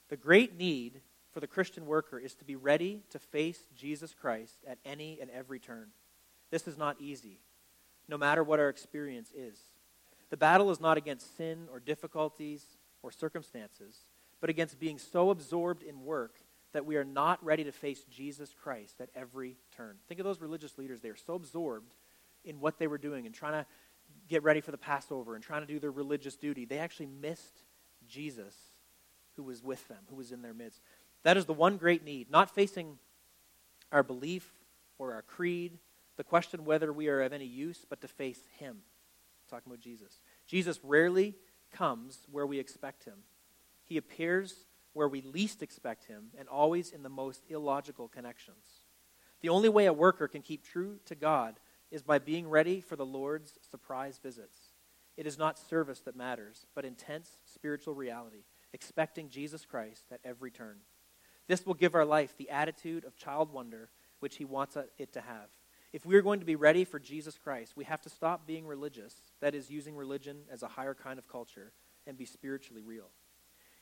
[0.08, 1.00] the great need
[1.32, 5.30] for the Christian worker is to be ready to face Jesus Christ at any and
[5.30, 5.88] every turn.
[6.50, 7.40] This is not easy,
[8.08, 9.58] no matter what our experience is.
[10.30, 12.64] The battle is not against sin or difficulties
[13.02, 13.98] or circumstances,
[14.40, 16.36] but against being so absorbed in work
[16.72, 19.96] that we are not ready to face Jesus Christ at every turn.
[20.08, 21.00] Think of those religious leaders.
[21.00, 21.94] They are so absorbed
[22.44, 23.66] in what they were doing and trying to
[24.28, 26.64] get ready for the Passover and trying to do their religious duty.
[26.64, 27.62] They actually missed
[28.08, 28.54] Jesus
[29.36, 30.80] who was with them, who was in their midst.
[31.22, 32.98] That is the one great need, not facing
[33.92, 34.50] our belief
[34.98, 35.78] or our creed,
[36.16, 38.78] the question whether we are of any use, but to face Him.
[39.48, 40.20] talking about Jesus.
[40.46, 41.34] Jesus rarely
[41.72, 43.18] comes where we expect Him.
[43.84, 44.65] He appears
[44.96, 48.64] where we least expect him and always in the most illogical connections.
[49.42, 52.96] The only way a worker can keep true to God is by being ready for
[52.96, 54.58] the Lord's surprise visits.
[55.18, 60.50] It is not service that matters, but intense spiritual reality, expecting Jesus Christ at every
[60.50, 60.78] turn.
[61.46, 65.20] This will give our life the attitude of child wonder which he wants it to
[65.20, 65.50] have.
[65.92, 68.66] If we are going to be ready for Jesus Christ, we have to stop being
[68.66, 71.72] religious, that is, using religion as a higher kind of culture,
[72.06, 73.10] and be spiritually real.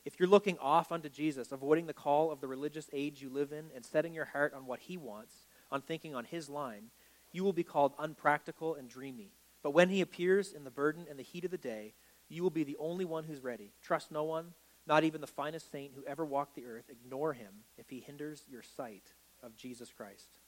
[0.05, 3.53] If you're looking off unto Jesus, avoiding the call of the religious age you live
[3.53, 6.90] in, and setting your heart on what he wants, on thinking on his line,
[7.33, 9.33] you will be called unpractical and dreamy.
[9.62, 11.95] But when he appears in the burden and the heat of the day,
[12.29, 13.73] you will be the only one who's ready.
[13.83, 14.53] Trust no one,
[14.87, 16.85] not even the finest saint who ever walked the earth.
[16.90, 19.12] Ignore him if he hinders your sight
[19.43, 20.38] of Jesus Christ.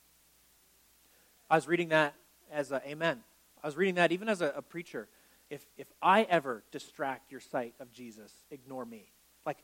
[1.49, 2.15] I was reading that
[2.53, 3.23] as a amen.
[3.63, 5.09] I was reading that even as a, a preacher.
[5.49, 9.13] If, if I ever distract your sight of Jesus, ignore me.
[9.47, 9.59] Like,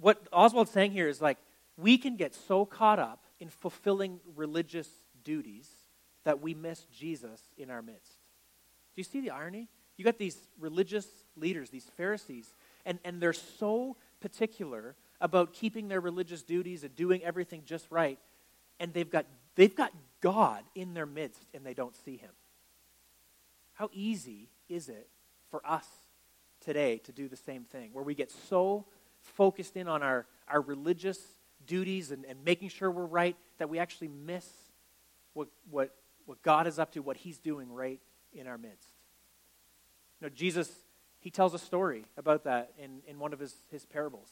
[0.00, 1.38] what Oswald's saying here is like,
[1.76, 4.88] we can get so caught up in fulfilling religious
[5.22, 5.68] duties
[6.24, 8.14] that we miss Jesus in our midst.
[8.94, 9.68] Do you see the irony?
[9.96, 16.00] You got these religious leaders, these Pharisees, and, and they're so particular about keeping their
[16.00, 18.18] religious duties and doing everything just right,
[18.80, 22.30] and they've got, they've got God in their midst and they don't see him.
[23.74, 25.08] How easy is it
[25.50, 25.86] for us
[26.60, 28.86] today to do the same thing, where we get so
[29.28, 31.18] focused in on our, our religious
[31.66, 34.46] duties and, and making sure we're right that we actually miss
[35.34, 35.94] what, what,
[36.26, 38.00] what God is up to, what He's doing right
[38.32, 38.88] in our midst.
[40.20, 40.70] You know, Jesus,
[41.20, 44.28] He tells a story about that in, in one of his, his parables.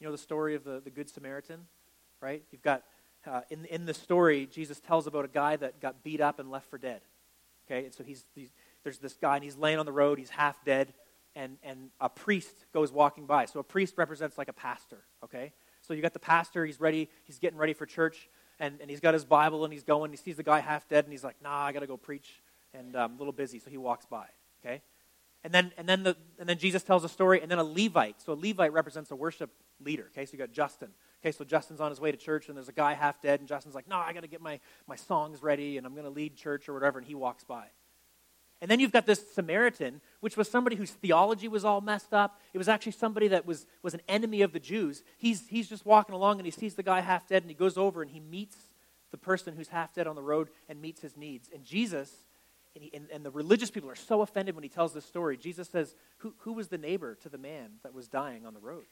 [0.00, 1.60] You know, the story of the, the Good Samaritan,
[2.20, 2.42] right?
[2.52, 2.82] You've got,
[3.26, 6.50] uh, in, in the story, Jesus tells about a guy that got beat up and
[6.50, 7.00] left for dead.
[7.66, 8.50] Okay, and so he's, he's
[8.84, 10.92] there's this guy, and he's laying on the road, he's half dead,
[11.36, 13.44] and, and a priest goes walking by.
[13.44, 15.52] So a priest represents like a pastor, okay?
[15.82, 19.00] So you got the pastor, he's ready, he's getting ready for church, and, and he's
[19.00, 20.10] got his Bible and he's going.
[20.10, 22.42] He sees the guy half dead, and he's like, nah, I got to go preach,
[22.74, 24.26] and I'm um, a little busy, so he walks by,
[24.64, 24.82] okay?
[25.44, 28.20] And then, and, then the, and then Jesus tells a story, and then a Levite.
[28.20, 29.50] So a Levite represents a worship
[29.84, 30.24] leader, okay?
[30.24, 30.88] So you got Justin.
[31.22, 33.48] Okay, so Justin's on his way to church, and there's a guy half dead, and
[33.48, 36.10] Justin's like, no, I got to get my, my songs ready, and I'm going to
[36.10, 37.66] lead church or whatever, and he walks by.
[38.62, 42.40] And then you've got this Samaritan, which was somebody whose theology was all messed up.
[42.54, 45.02] It was actually somebody that was, was an enemy of the Jews.
[45.18, 47.76] He's, he's just walking along and he sees the guy half dead and he goes
[47.76, 48.56] over and he meets
[49.10, 51.50] the person who's half dead on the road and meets his needs.
[51.52, 52.10] And Jesus,
[52.74, 55.36] and, he, and, and the religious people are so offended when he tells this story.
[55.36, 58.60] Jesus says, who, who was the neighbor to the man that was dying on the
[58.60, 58.86] road?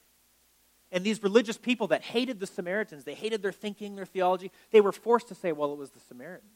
[0.92, 4.82] And these religious people that hated the Samaritans, they hated their thinking, their theology, they
[4.82, 6.50] were forced to say, well, it was the Samaritan,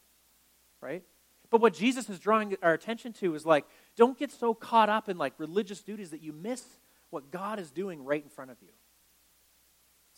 [0.83, 1.03] right?
[1.51, 3.65] But what Jesus is drawing our attention to is like,
[3.97, 6.63] don't get so caught up in like religious duties that you miss
[7.11, 8.69] what God is doing right in front of you.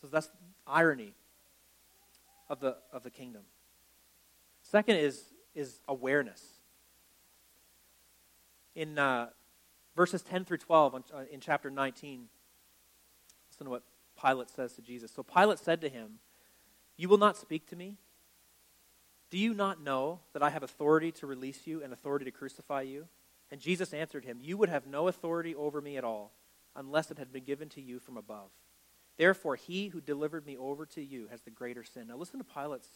[0.00, 0.28] So that's
[0.66, 1.14] irony
[2.48, 3.42] of the, of the kingdom.
[4.62, 5.22] Second is,
[5.54, 6.42] is awareness.
[8.74, 9.28] In uh,
[9.94, 12.28] verses 10 through 12 on, uh, in chapter 19,
[13.50, 13.82] listen to what
[14.20, 15.12] Pilate says to Jesus.
[15.12, 16.18] So Pilate said to him,
[16.96, 17.98] You will not speak to me?
[19.30, 22.82] Do you not know that I have authority to release you and authority to crucify
[22.82, 23.06] you?
[23.50, 26.32] And Jesus answered him, You would have no authority over me at all,
[26.74, 28.50] unless it had been given to you from above.
[29.16, 32.08] Therefore, he who delivered me over to you has the greater sin.
[32.08, 32.88] Now, listen to Pilate's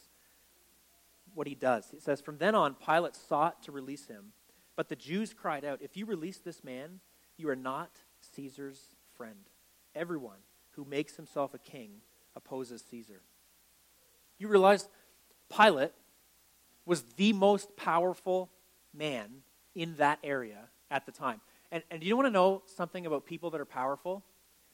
[1.33, 1.87] what he does.
[1.91, 4.33] He says, From then on, Pilate sought to release him,
[4.75, 6.99] but the Jews cried out, If you release this man,
[7.37, 7.91] you are not
[8.35, 9.49] Caesar's friend.
[9.93, 10.39] Everyone
[10.71, 12.01] who makes himself a king
[12.35, 13.21] opposes Caesar.
[14.37, 14.89] You realize
[15.55, 15.93] Pilate
[16.85, 18.49] was the most powerful
[18.93, 19.41] man
[19.73, 21.41] in that area at the time.
[21.71, 24.23] And, and you want to know something about people that are powerful?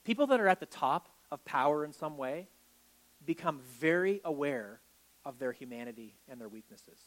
[0.04, 2.48] People that are at the top of power in some way
[3.24, 4.80] become very aware
[5.24, 6.98] of their humanity and their weaknesses.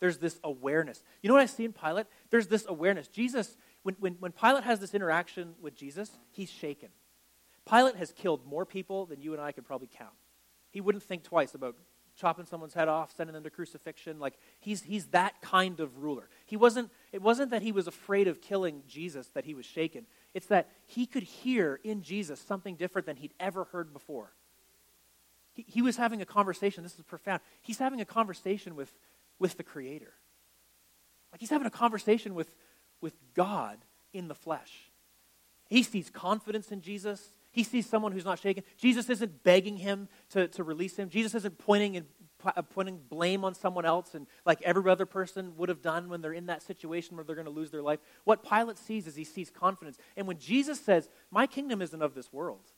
[0.00, 1.02] There's this awareness.
[1.22, 2.06] You know what I see in Pilate?
[2.30, 3.08] There's this awareness.
[3.08, 6.90] Jesus, when, when, when Pilate has this interaction with Jesus, he's shaken.
[7.68, 10.12] Pilate has killed more people than you and I could probably count.
[10.70, 11.76] He wouldn't think twice about
[12.16, 14.18] chopping someone's head off, sending them to crucifixion.
[14.18, 16.28] Like he's he's that kind of ruler.
[16.46, 20.06] He wasn't it wasn't that he was afraid of killing Jesus that he was shaken.
[20.32, 24.32] It's that he could hear in Jesus something different than he'd ever heard before.
[25.54, 27.40] He, he was having a conversation, this is profound.
[27.62, 28.92] He's having a conversation with,
[29.38, 30.12] with the Creator.
[31.32, 32.54] Like he's having a conversation with,
[33.00, 33.78] with God
[34.12, 34.90] in the flesh.
[35.68, 37.32] He sees confidence in Jesus.
[37.54, 38.64] He sees someone who's not shaken.
[38.76, 41.08] Jesus isn't begging him to, to release him.
[41.08, 42.06] Jesus isn't pointing and
[42.44, 46.20] uh, putting blame on someone else and like every other person would have done when
[46.20, 48.00] they're in that situation where they're going to lose their life.
[48.24, 49.96] What Pilate sees is he sees confidence.
[50.16, 52.72] And when Jesus says, My kingdom isn't of this world,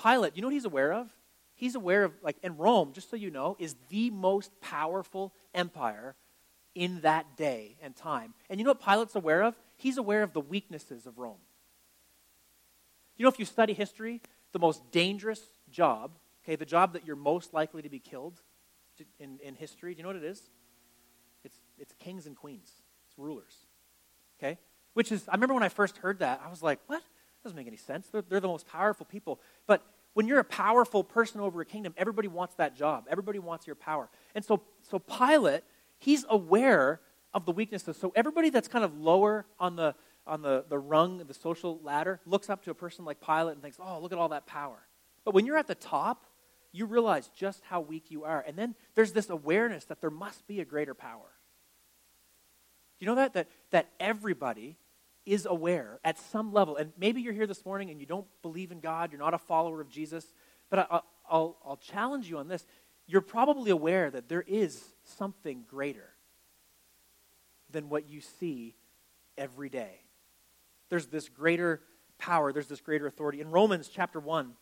[0.00, 1.08] Pilate, you know what he's aware of?
[1.54, 6.16] He's aware of, like, and Rome, just so you know, is the most powerful empire
[6.74, 8.34] in that day and time.
[8.50, 9.56] And you know what Pilate's aware of?
[9.76, 11.38] He's aware of the weaknesses of Rome.
[13.18, 16.12] You know, if you study history, the most dangerous job,
[16.44, 18.40] okay, the job that you're most likely to be killed
[19.18, 20.48] in, in history, do you know what it is?
[21.44, 22.72] It's, it's kings and queens,
[23.06, 23.66] it's rulers,
[24.38, 24.58] okay?
[24.94, 27.02] Which is, I remember when I first heard that, I was like, what?
[27.02, 28.08] That doesn't make any sense.
[28.08, 29.40] They're, they're the most powerful people.
[29.66, 33.06] But when you're a powerful person over a kingdom, everybody wants that job.
[33.08, 34.08] Everybody wants your power.
[34.34, 35.62] And so, so Pilate,
[35.98, 37.00] he's aware
[37.32, 37.96] of the weaknesses.
[37.96, 39.94] So everybody that's kind of lower on the
[40.28, 43.54] on the, the rung of the social ladder looks up to a person like Pilate
[43.54, 44.78] and thinks, oh, look at all that power.
[45.24, 46.26] But when you're at the top,
[46.70, 48.44] you realize just how weak you are.
[48.46, 51.26] And then there's this awareness that there must be a greater power.
[52.98, 53.32] Do you know that?
[53.32, 54.76] That, that everybody
[55.24, 56.76] is aware at some level.
[56.76, 59.38] And maybe you're here this morning and you don't believe in God, you're not a
[59.38, 60.26] follower of Jesus,
[60.70, 62.66] but I, I'll, I'll challenge you on this.
[63.06, 66.10] You're probably aware that there is something greater
[67.70, 68.74] than what you see
[69.36, 70.00] every day
[70.88, 71.82] there's this greater
[72.18, 73.40] power, there's this greater authority.
[73.40, 74.52] In Romans chapter 1,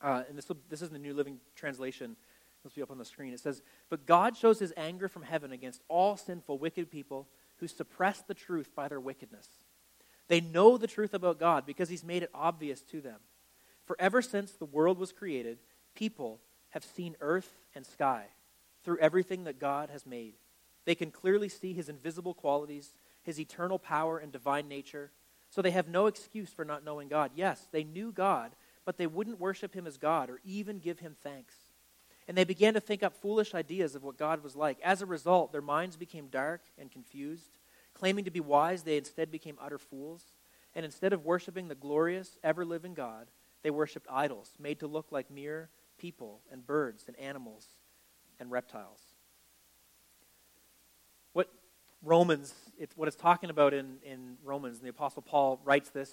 [0.00, 2.16] uh, and this, this is the New Living Translation,
[2.62, 3.32] this will be up on the screen.
[3.32, 7.68] It says, But God shows his anger from heaven against all sinful, wicked people who
[7.68, 9.48] suppress the truth by their wickedness.
[10.28, 13.20] They know the truth about God because he's made it obvious to them.
[13.84, 15.58] For ever since the world was created,
[15.94, 18.26] people have seen earth and sky
[18.84, 20.34] through everything that God has made.
[20.84, 25.10] They can clearly see his invisible qualities, his eternal power and divine nature
[25.50, 27.30] so they have no excuse for not knowing God.
[27.34, 28.52] Yes, they knew God,
[28.84, 31.54] but they wouldn't worship him as God or even give him thanks.
[32.26, 34.78] And they began to think up foolish ideas of what God was like.
[34.82, 37.58] As a result, their minds became dark and confused.
[37.94, 40.22] Claiming to be wise, they instead became utter fools.
[40.74, 43.28] And instead of worshiping the glorious, ever living God,
[43.62, 47.66] they worshiped idols made to look like mere people and birds and animals
[48.38, 49.00] and reptiles.
[51.32, 51.50] What
[52.02, 56.12] Romans, it's, what it's talking about in, in Romans, and the Apostle Paul writes this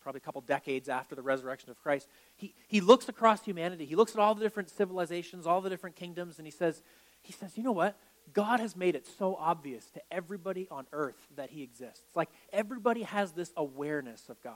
[0.00, 2.08] probably a couple decades after the resurrection of Christ.
[2.36, 3.84] He, he looks across humanity.
[3.84, 6.82] He looks at all the different civilizations, all the different kingdoms, and he says,
[7.20, 7.98] he says, you know what?
[8.32, 12.14] God has made it so obvious to everybody on earth that he exists.
[12.14, 14.54] Like everybody has this awareness of God.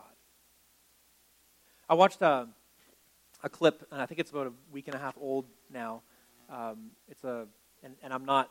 [1.88, 2.48] I watched a,
[3.42, 6.02] a clip, and I think it's about a week and a half old now.
[6.48, 7.46] Um, it's a,
[7.82, 8.50] and, and I'm not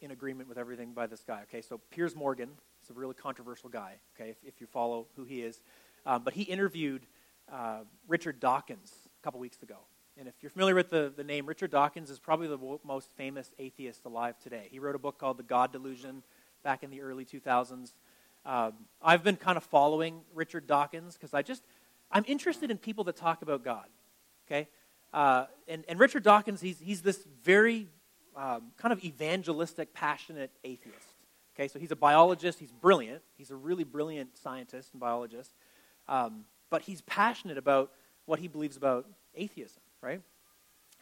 [0.00, 1.42] in agreement with everything by this guy.
[1.42, 2.50] Okay, so Piers Morgan
[2.82, 3.94] is a really controversial guy.
[4.18, 5.60] Okay, if, if you follow who he is,
[6.04, 7.06] um, but he interviewed
[7.52, 9.78] uh, Richard Dawkins a couple weeks ago,
[10.18, 13.52] and if you're familiar with the, the name, Richard Dawkins is probably the most famous
[13.58, 14.68] atheist alive today.
[14.70, 16.22] He wrote a book called The God Delusion
[16.64, 17.92] back in the early 2000s.
[18.46, 21.62] Um, I've been kind of following Richard Dawkins because I just,
[22.10, 23.86] I'm interested in people that talk about God.
[24.46, 24.68] Okay?
[25.12, 27.88] Uh, and, and Richard Dawkins, he's, he's this very
[28.36, 31.14] um, kind of evangelistic, passionate atheist.
[31.56, 32.58] Okay, so he's a biologist.
[32.58, 33.22] He's brilliant.
[33.36, 35.52] He's a really brilliant scientist and biologist.
[36.06, 37.92] Um, but he's passionate about
[38.26, 40.22] what he believes about atheism right?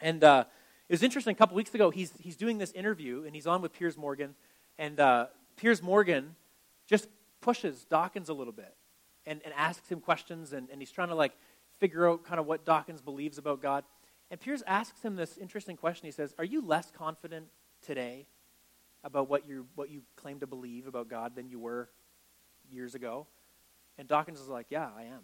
[0.01, 0.45] And uh,
[0.89, 1.33] it was interesting.
[1.33, 4.35] A couple weeks ago, he's, he's doing this interview, and he's on with Piers Morgan.
[4.77, 6.35] And uh, Piers Morgan
[6.87, 7.07] just
[7.41, 8.73] pushes Dawkins a little bit
[9.25, 11.33] and, and asks him questions, and, and he's trying to like
[11.79, 13.83] figure out kind of what Dawkins believes about God.
[14.31, 16.05] And Piers asks him this interesting question.
[16.05, 17.47] He says, Are you less confident
[17.81, 18.27] today
[19.03, 21.89] about what you, what you claim to believe about God than you were
[22.69, 23.27] years ago?
[23.97, 25.21] And Dawkins is like, Yeah, I am.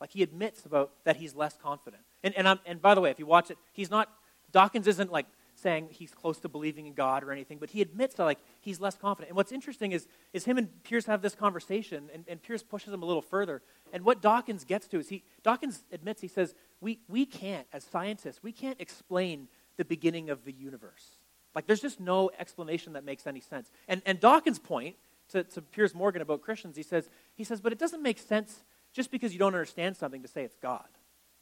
[0.00, 2.02] Like he admits about that he's less confident.
[2.22, 4.08] And, and, I'm, and by the way, if you watch it, he's not,
[4.52, 5.26] Dawkins isn't like
[5.60, 8.80] saying he's close to believing in God or anything, but he admits that like he's
[8.80, 9.30] less confident.
[9.30, 12.92] And what's interesting is, is him and Piers have this conversation, and, and Piers pushes
[12.92, 13.62] him a little further.
[13.92, 17.84] And what Dawkins gets to is he, Dawkins admits, he says, we, we can't, as
[17.84, 21.18] scientists, we can't explain the beginning of the universe.
[21.54, 23.70] Like there's just no explanation that makes any sense.
[23.88, 24.96] And, and Dawkins' point
[25.30, 28.64] to, to Piers Morgan about Christians, he says, he says, but it doesn't make sense
[28.92, 30.88] just because you don't understand something to say it's God.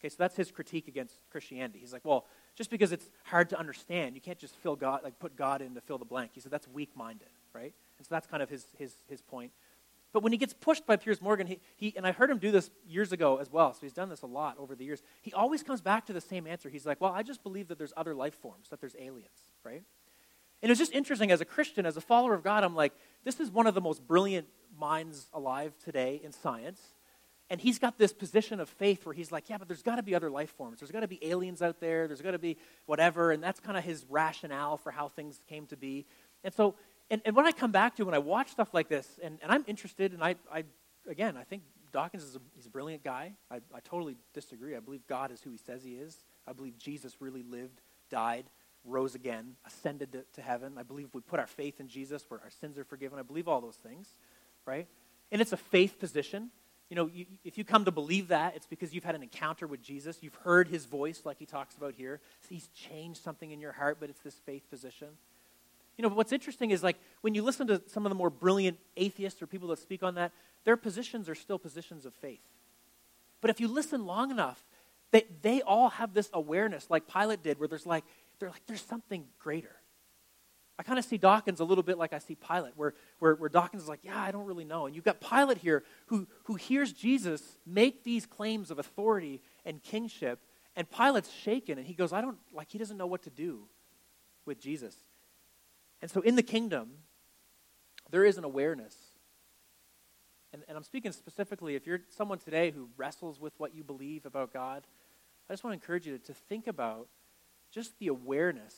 [0.00, 1.78] Okay, so that's his critique against Christianity.
[1.78, 5.18] He's like, well, just because it's hard to understand, you can't just fill God, like
[5.18, 6.30] put God in to fill the blank.
[6.34, 7.74] He said that's weak-minded, right?
[7.98, 9.52] And so that's kind of his, his, his point.
[10.12, 12.50] But when he gets pushed by Piers Morgan, he, he, and I heard him do
[12.50, 15.32] this years ago as well, so he's done this a lot over the years, he
[15.34, 16.70] always comes back to the same answer.
[16.70, 19.82] He's like, well, I just believe that there's other life forms, that there's aliens, right?
[20.62, 23.40] And it's just interesting as a Christian, as a follower of God, I'm like, this
[23.40, 26.80] is one of the most brilliant minds alive today in science
[27.48, 30.02] and he's got this position of faith where he's like, yeah, but there's got to
[30.02, 30.80] be other life forms.
[30.80, 32.08] There's got to be aliens out there.
[32.08, 32.56] There's got to be
[32.86, 33.30] whatever.
[33.30, 36.06] And that's kind of his rationale for how things came to be.
[36.42, 36.74] And so,
[37.08, 39.52] and, and when I come back to when I watch stuff like this, and, and
[39.52, 40.64] I'm interested, and I, I,
[41.08, 43.34] again, I think Dawkins is a, he's a brilliant guy.
[43.48, 44.74] I, I totally disagree.
[44.74, 46.18] I believe God is who he says he is.
[46.48, 47.80] I believe Jesus really lived,
[48.10, 48.46] died,
[48.84, 50.74] rose again, ascended to, to heaven.
[50.78, 53.20] I believe we put our faith in Jesus where our sins are forgiven.
[53.20, 54.08] I believe all those things,
[54.64, 54.88] right?
[55.30, 56.50] And it's a faith position
[56.88, 59.66] you know, you, if you come to believe that, it's because you've had an encounter
[59.66, 60.18] with Jesus.
[60.20, 62.20] You've heard his voice, like he talks about here.
[62.48, 65.08] He's changed something in your heart, but it's this faith position.
[65.96, 68.78] You know, what's interesting is like when you listen to some of the more brilliant
[68.96, 70.30] atheists or people that speak on that,
[70.64, 72.40] their positions are still positions of faith.
[73.40, 74.62] But if you listen long enough,
[75.10, 78.04] they, they all have this awareness, like Pilate did, where there's like,
[78.38, 79.74] they're like, there's something greater.
[80.78, 83.48] I kind of see Dawkins a little bit like I see Pilate, where, where, where
[83.48, 84.86] Dawkins is like, yeah, I don't really know.
[84.86, 89.82] And you've got Pilate here who, who hears Jesus make these claims of authority and
[89.82, 90.40] kingship,
[90.74, 93.68] and Pilate's shaken, and he goes, I don't, like, he doesn't know what to do
[94.44, 94.94] with Jesus.
[96.02, 96.90] And so in the kingdom,
[98.10, 98.94] there is an awareness.
[100.52, 104.26] And, and I'm speaking specifically, if you're someone today who wrestles with what you believe
[104.26, 104.86] about God,
[105.48, 107.08] I just want to encourage you to, to think about
[107.72, 108.74] just the awareness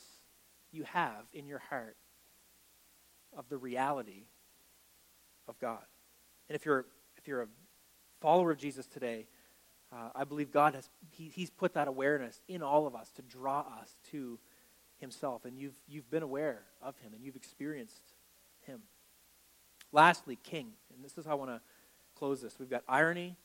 [0.71, 1.97] you have in your heart
[3.37, 4.25] of the reality
[5.47, 5.83] of God.
[6.47, 6.85] And if you're,
[7.17, 7.47] if you're a
[8.21, 9.27] follower of Jesus today,
[9.91, 13.21] uh, I believe God has he, He's put that awareness in all of us to
[13.23, 14.39] draw us to
[14.97, 15.45] Himself.
[15.45, 18.01] And you've, you've been aware of Him and you've experienced
[18.65, 18.81] Him.
[19.91, 20.73] Lastly, King.
[20.93, 21.61] And this is how I want to
[22.15, 22.59] close this.
[22.59, 23.35] We've got irony,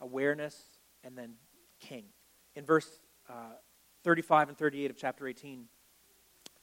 [0.00, 0.62] awareness,
[1.04, 1.34] and then
[1.80, 2.04] King.
[2.54, 3.54] In verse uh,
[4.04, 5.64] 35 and 38 of chapter 18,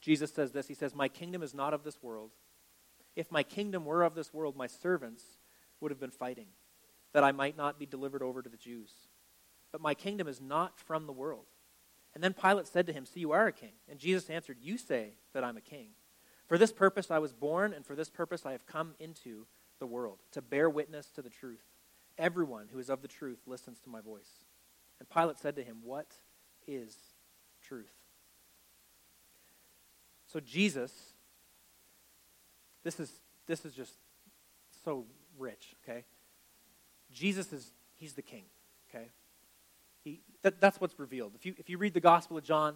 [0.02, 2.32] Jesus says this He says, My kingdom is not of this world.
[3.16, 5.24] If my kingdom were of this world, my servants
[5.80, 6.48] would have been fighting,
[7.14, 8.92] that I might not be delivered over to the Jews.
[9.72, 11.46] But my kingdom is not from the world.
[12.14, 13.74] And then Pilate said to him, See, you are a king.
[13.90, 15.90] And Jesus answered, You say that I'm a king.
[16.48, 19.48] For this purpose I was born, and for this purpose I have come into
[19.80, 21.64] the world, to bear witness to the truth.
[22.18, 24.46] Everyone who is of the truth listens to my voice.
[25.00, 26.14] And Pilate said to him, What
[26.68, 26.96] is
[27.62, 27.92] truth?
[30.36, 30.92] So Jesus,
[32.84, 33.10] this is
[33.48, 33.94] this is just
[34.84, 35.06] so
[35.40, 36.04] rich, okay?
[37.10, 38.44] Jesus is he's the king,
[38.90, 39.06] okay?
[40.04, 41.36] He, that, that's what's revealed.
[41.36, 42.76] If you if you read the Gospel of John,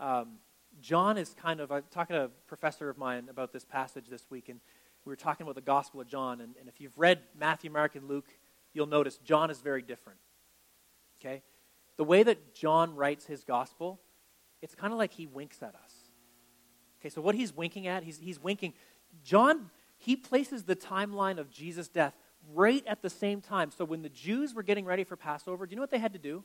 [0.00, 0.38] um,
[0.80, 4.24] John is kind of, I'm talking to a professor of mine about this passage this
[4.28, 4.58] week, and
[5.04, 6.40] we were talking about the Gospel of John.
[6.40, 8.26] And, and if you've read Matthew, Mark, and Luke,
[8.74, 10.18] you'll notice John is very different.
[11.20, 11.42] Okay?
[11.96, 14.00] The way that John writes his Gospel,
[14.62, 15.97] it's kind of like he winks at us.
[17.00, 18.74] Okay, so what he's winking at, he's, he's winking.
[19.22, 22.14] John, he places the timeline of Jesus' death
[22.54, 23.70] right at the same time.
[23.70, 26.12] So when the Jews were getting ready for Passover, do you know what they had
[26.12, 26.44] to do?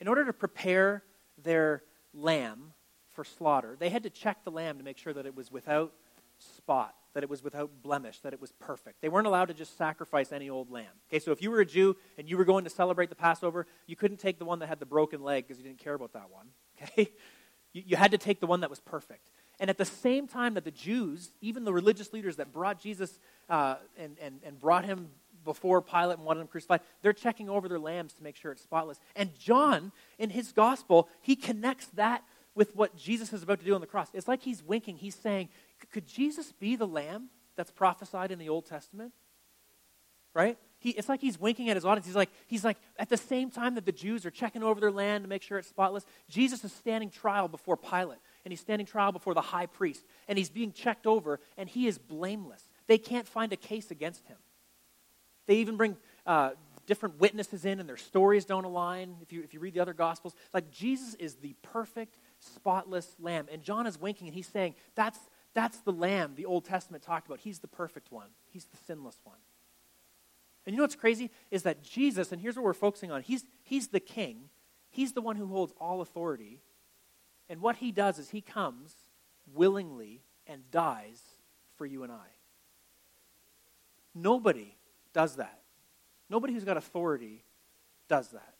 [0.00, 1.02] In order to prepare
[1.42, 2.72] their lamb
[3.10, 5.92] for slaughter, they had to check the lamb to make sure that it was without
[6.38, 9.00] spot, that it was without blemish, that it was perfect.
[9.00, 10.86] They weren't allowed to just sacrifice any old lamb.
[11.08, 13.66] Okay, so if you were a Jew and you were going to celebrate the Passover,
[13.86, 16.12] you couldn't take the one that had the broken leg because you didn't care about
[16.12, 16.48] that one.
[16.82, 17.12] Okay?
[17.72, 19.30] You, you had to take the one that was perfect.
[19.62, 23.20] And at the same time that the Jews, even the religious leaders that brought Jesus
[23.48, 25.10] uh, and, and, and brought him
[25.44, 28.64] before Pilate and wanted him crucified, they're checking over their lambs to make sure it's
[28.64, 28.98] spotless.
[29.14, 32.24] And John, in his gospel, he connects that
[32.56, 34.08] with what Jesus is about to do on the cross.
[34.12, 34.96] It's like he's winking.
[34.96, 35.48] He's saying,
[35.92, 39.12] Could Jesus be the lamb that's prophesied in the Old Testament?
[40.34, 40.58] Right?
[40.82, 42.06] He, it's like he's winking at his audience.
[42.06, 44.90] He's like, he's like, at the same time that the Jews are checking over their
[44.90, 48.86] land to make sure it's spotless, Jesus is standing trial before Pilate, and he's standing
[48.86, 52.68] trial before the high priest, and he's being checked over, and he is blameless.
[52.86, 54.38] They can't find a case against him.
[55.46, 56.50] They even bring uh,
[56.86, 59.16] different witnesses in, and their stories don't align.
[59.22, 63.46] If you, if you read the other Gospels, like Jesus is the perfect spotless lamb.
[63.50, 65.18] And John is winking and he's saying, that's,
[65.54, 67.40] that's the lamb the Old Testament talked about.
[67.40, 69.38] He's the perfect one, he's the sinless one.
[70.64, 71.30] And you know what's crazy?
[71.50, 74.48] Is that Jesus, and here's what we're focusing on, he's, he's the king,
[74.90, 76.60] he's the one who holds all authority.
[77.48, 78.94] And what he does is he comes
[79.54, 81.20] willingly and dies
[81.76, 82.26] for you and I.
[84.14, 84.76] Nobody
[85.12, 85.60] does that.
[86.28, 87.44] Nobody who's got authority
[88.08, 88.54] does that.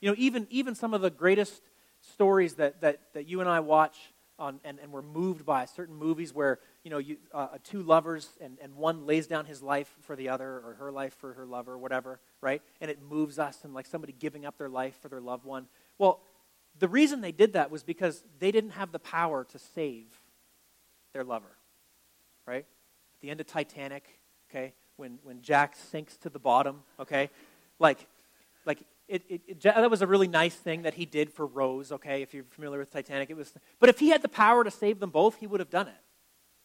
[0.00, 1.62] You know, even, even some of the greatest
[2.00, 3.96] stories that, that, that you and I watch
[4.38, 8.28] on, and, and we're moved by certain movies where you know you, uh, two lovers
[8.40, 11.44] and, and one lays down his life for the other or her life for her
[11.44, 15.08] lover whatever right and it moves us and like somebody giving up their life for
[15.08, 15.66] their loved one
[15.98, 16.20] well
[16.78, 20.06] the reason they did that was because they didn't have the power to save
[21.12, 21.56] their lover
[22.46, 24.18] right at the end of titanic
[24.50, 27.30] okay when when jack sinks to the bottom okay
[27.78, 28.06] like
[28.66, 31.90] like it, it, it, that was a really nice thing that he did for Rose,
[31.92, 33.30] okay, if you're familiar with Titanic.
[33.30, 35.70] It was, but if he had the power to save them both, he would have
[35.70, 36.00] done it,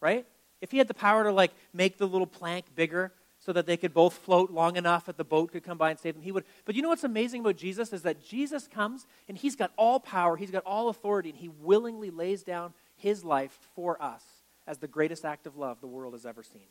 [0.00, 0.26] right?
[0.60, 3.12] If he had the power to, like, make the little plank bigger
[3.44, 5.98] so that they could both float long enough that the boat could come by and
[5.98, 6.44] save them, he would.
[6.64, 10.00] But you know what's amazing about Jesus is that Jesus comes and he's got all
[10.00, 14.22] power, he's got all authority, and he willingly lays down his life for us
[14.66, 16.68] as the greatest act of love the world has ever seen.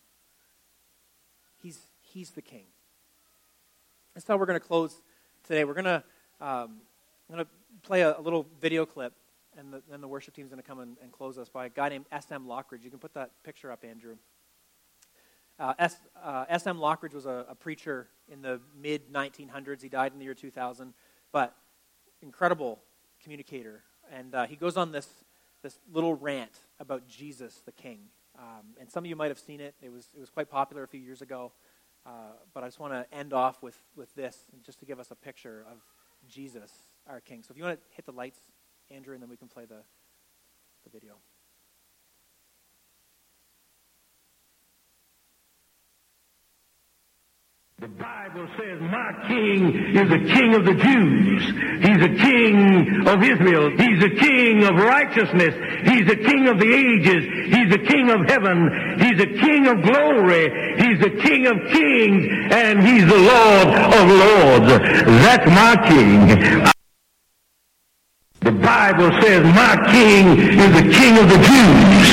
[1.62, 2.66] He's, he's the king.
[4.16, 5.02] That's how we're going to close
[5.44, 5.64] today.
[5.64, 6.04] We're going to
[6.42, 6.82] um,
[7.32, 7.52] going to
[7.84, 9.14] play a, a, little video clip,
[9.58, 11.70] and then the worship team is going to come and, and, close us by a
[11.70, 12.46] guy named S.M.
[12.46, 12.84] Lockridge.
[12.84, 14.18] You can put that picture up, Andrew.
[15.60, 15.74] Uh,
[16.22, 16.78] uh, S.M.
[16.78, 19.82] Lockridge was a, a preacher in the mid 1900s.
[19.82, 20.94] He died in the year 2000,
[21.32, 21.56] but
[22.22, 22.80] incredible
[23.22, 23.84] communicator.
[24.12, 25.08] And uh, he goes on this,
[25.62, 28.00] this little rant about Jesus the King.
[28.38, 29.76] Um, and some of you might have seen it.
[29.82, 31.52] It was, it was quite popular a few years ago.
[32.06, 35.12] Uh, but I just want to end off with, with this, just to give us
[35.12, 35.78] a picture of
[36.28, 36.72] Jesus,
[37.08, 37.44] our King.
[37.44, 38.40] So if you want to hit the lights,
[38.90, 39.84] Andrew, and then we can play the,
[40.84, 41.14] the video.
[47.80, 51.44] The Bible says, my king is the king of the Jews.
[51.82, 53.72] He's a king of Israel.
[53.72, 55.56] He's a king of righteousness.
[55.84, 57.26] He's a king of the ages.
[57.52, 59.00] He's a king of heaven.
[59.00, 60.52] He's a king of glory.
[60.78, 62.54] He's the king of kings.
[62.54, 64.68] And he's the Lord of lords.
[65.26, 66.72] That's my king.
[68.40, 72.13] The Bible says, my king is the king of the Jews.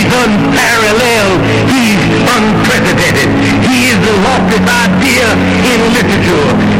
[0.00, 1.40] He's unparalleled.
[1.68, 3.28] He's unprecedented.
[3.68, 5.28] He is the loftiest idea
[5.60, 6.79] in literature.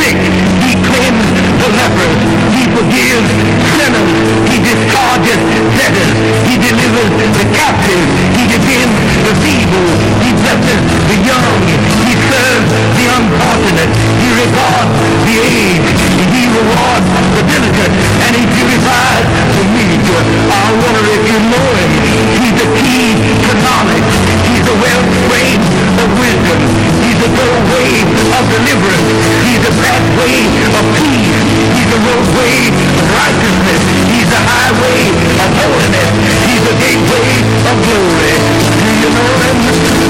[0.01, 0.17] sick.
[0.65, 2.17] He cleanses the lepers.
[2.57, 3.29] He forgives
[3.77, 4.11] sinners.
[4.49, 5.41] He discharges
[5.77, 6.17] debtors.
[6.49, 8.05] He delivers the captive.
[8.37, 9.89] He defends the feeble.
[10.25, 11.57] He blesses the young.
[12.09, 13.91] He serves the unfortunate.
[14.21, 14.93] He regards
[15.29, 15.99] the aged.
[16.33, 17.93] He rewards the diligent.
[18.25, 20.01] And he purifies the meek.
[20.51, 21.91] I wonder if you know him.
[22.41, 23.13] He's the key
[23.45, 24.13] to knowledge.
[24.49, 25.61] He's the wellspring
[26.01, 26.59] of wisdom.
[27.05, 28.01] He's the doorway
[28.37, 29.20] of deliverance.
[29.61, 30.41] He's the pathway
[30.73, 31.37] of peace.
[31.77, 32.65] He's the roadway
[32.97, 33.81] of righteousness.
[34.09, 36.09] He's the highway of holiness.
[36.49, 37.29] He's the gateway
[37.69, 38.41] of glory.
[38.41, 39.57] Do you know him?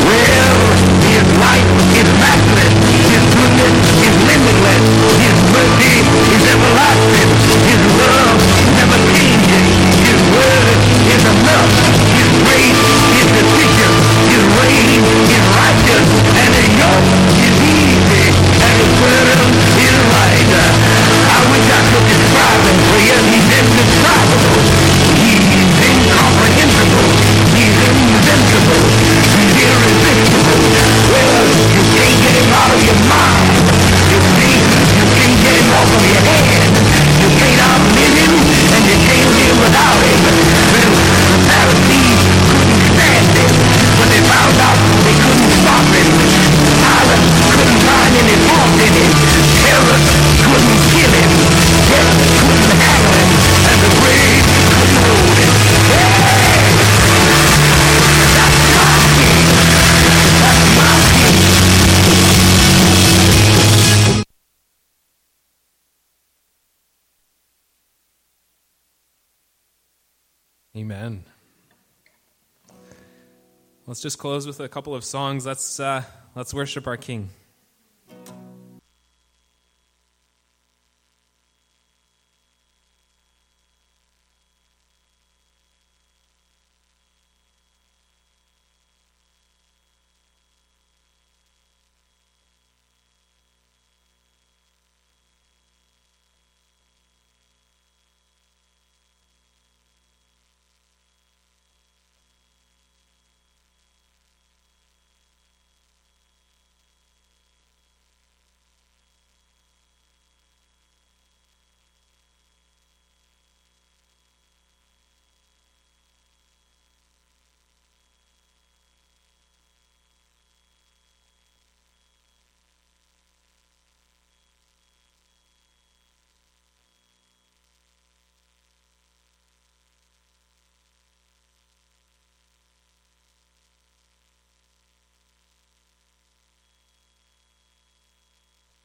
[0.08, 0.56] Well,
[1.04, 1.68] his life
[2.00, 2.72] is matchless.
[3.12, 4.84] His goodness is limitless.
[5.20, 6.00] His mercy
[6.32, 7.30] is everlasting.
[7.68, 8.40] His love
[8.80, 9.68] never changes.
[10.00, 10.80] His word
[11.12, 11.72] is enough.
[12.08, 12.84] His grace
[13.20, 13.96] is sufficient.
[14.32, 16.08] His reign is righteous.
[16.40, 18.32] And his yoke is easy.
[18.32, 19.41] And his is
[20.52, 20.78] light.
[21.32, 22.98] I wish I could describe him for.
[23.02, 24.60] He's indescribable.
[25.16, 27.10] He's incomprehensible.
[27.56, 28.84] He's invincible.
[29.40, 30.62] He's irresistible.
[31.12, 33.52] Well, you can't get him out of your mind.
[34.12, 34.56] You see,
[34.98, 36.62] you can't get him off of your head.
[37.22, 38.34] You can't outlive him,
[38.76, 40.20] and you can't live without him.
[40.72, 40.94] Well,
[41.32, 43.52] the Pharisees couldn't stand him.
[44.00, 46.71] When they found out they couldn't stop him.
[46.92, 48.76] Pilate couldn't find any fault.
[49.64, 50.04] Herod
[50.44, 51.32] couldn't kill him.
[51.88, 53.32] Death couldn't handle him.
[53.72, 54.44] And the grave
[54.76, 55.54] couldn't hold him.
[55.88, 56.68] Hey!
[58.36, 59.48] That's my king.
[60.44, 61.40] That's my king.
[70.76, 71.31] Amen.
[73.88, 75.46] Let's just close with a couple of songs.
[75.46, 76.04] Let's, uh,
[76.36, 77.30] let's worship our King.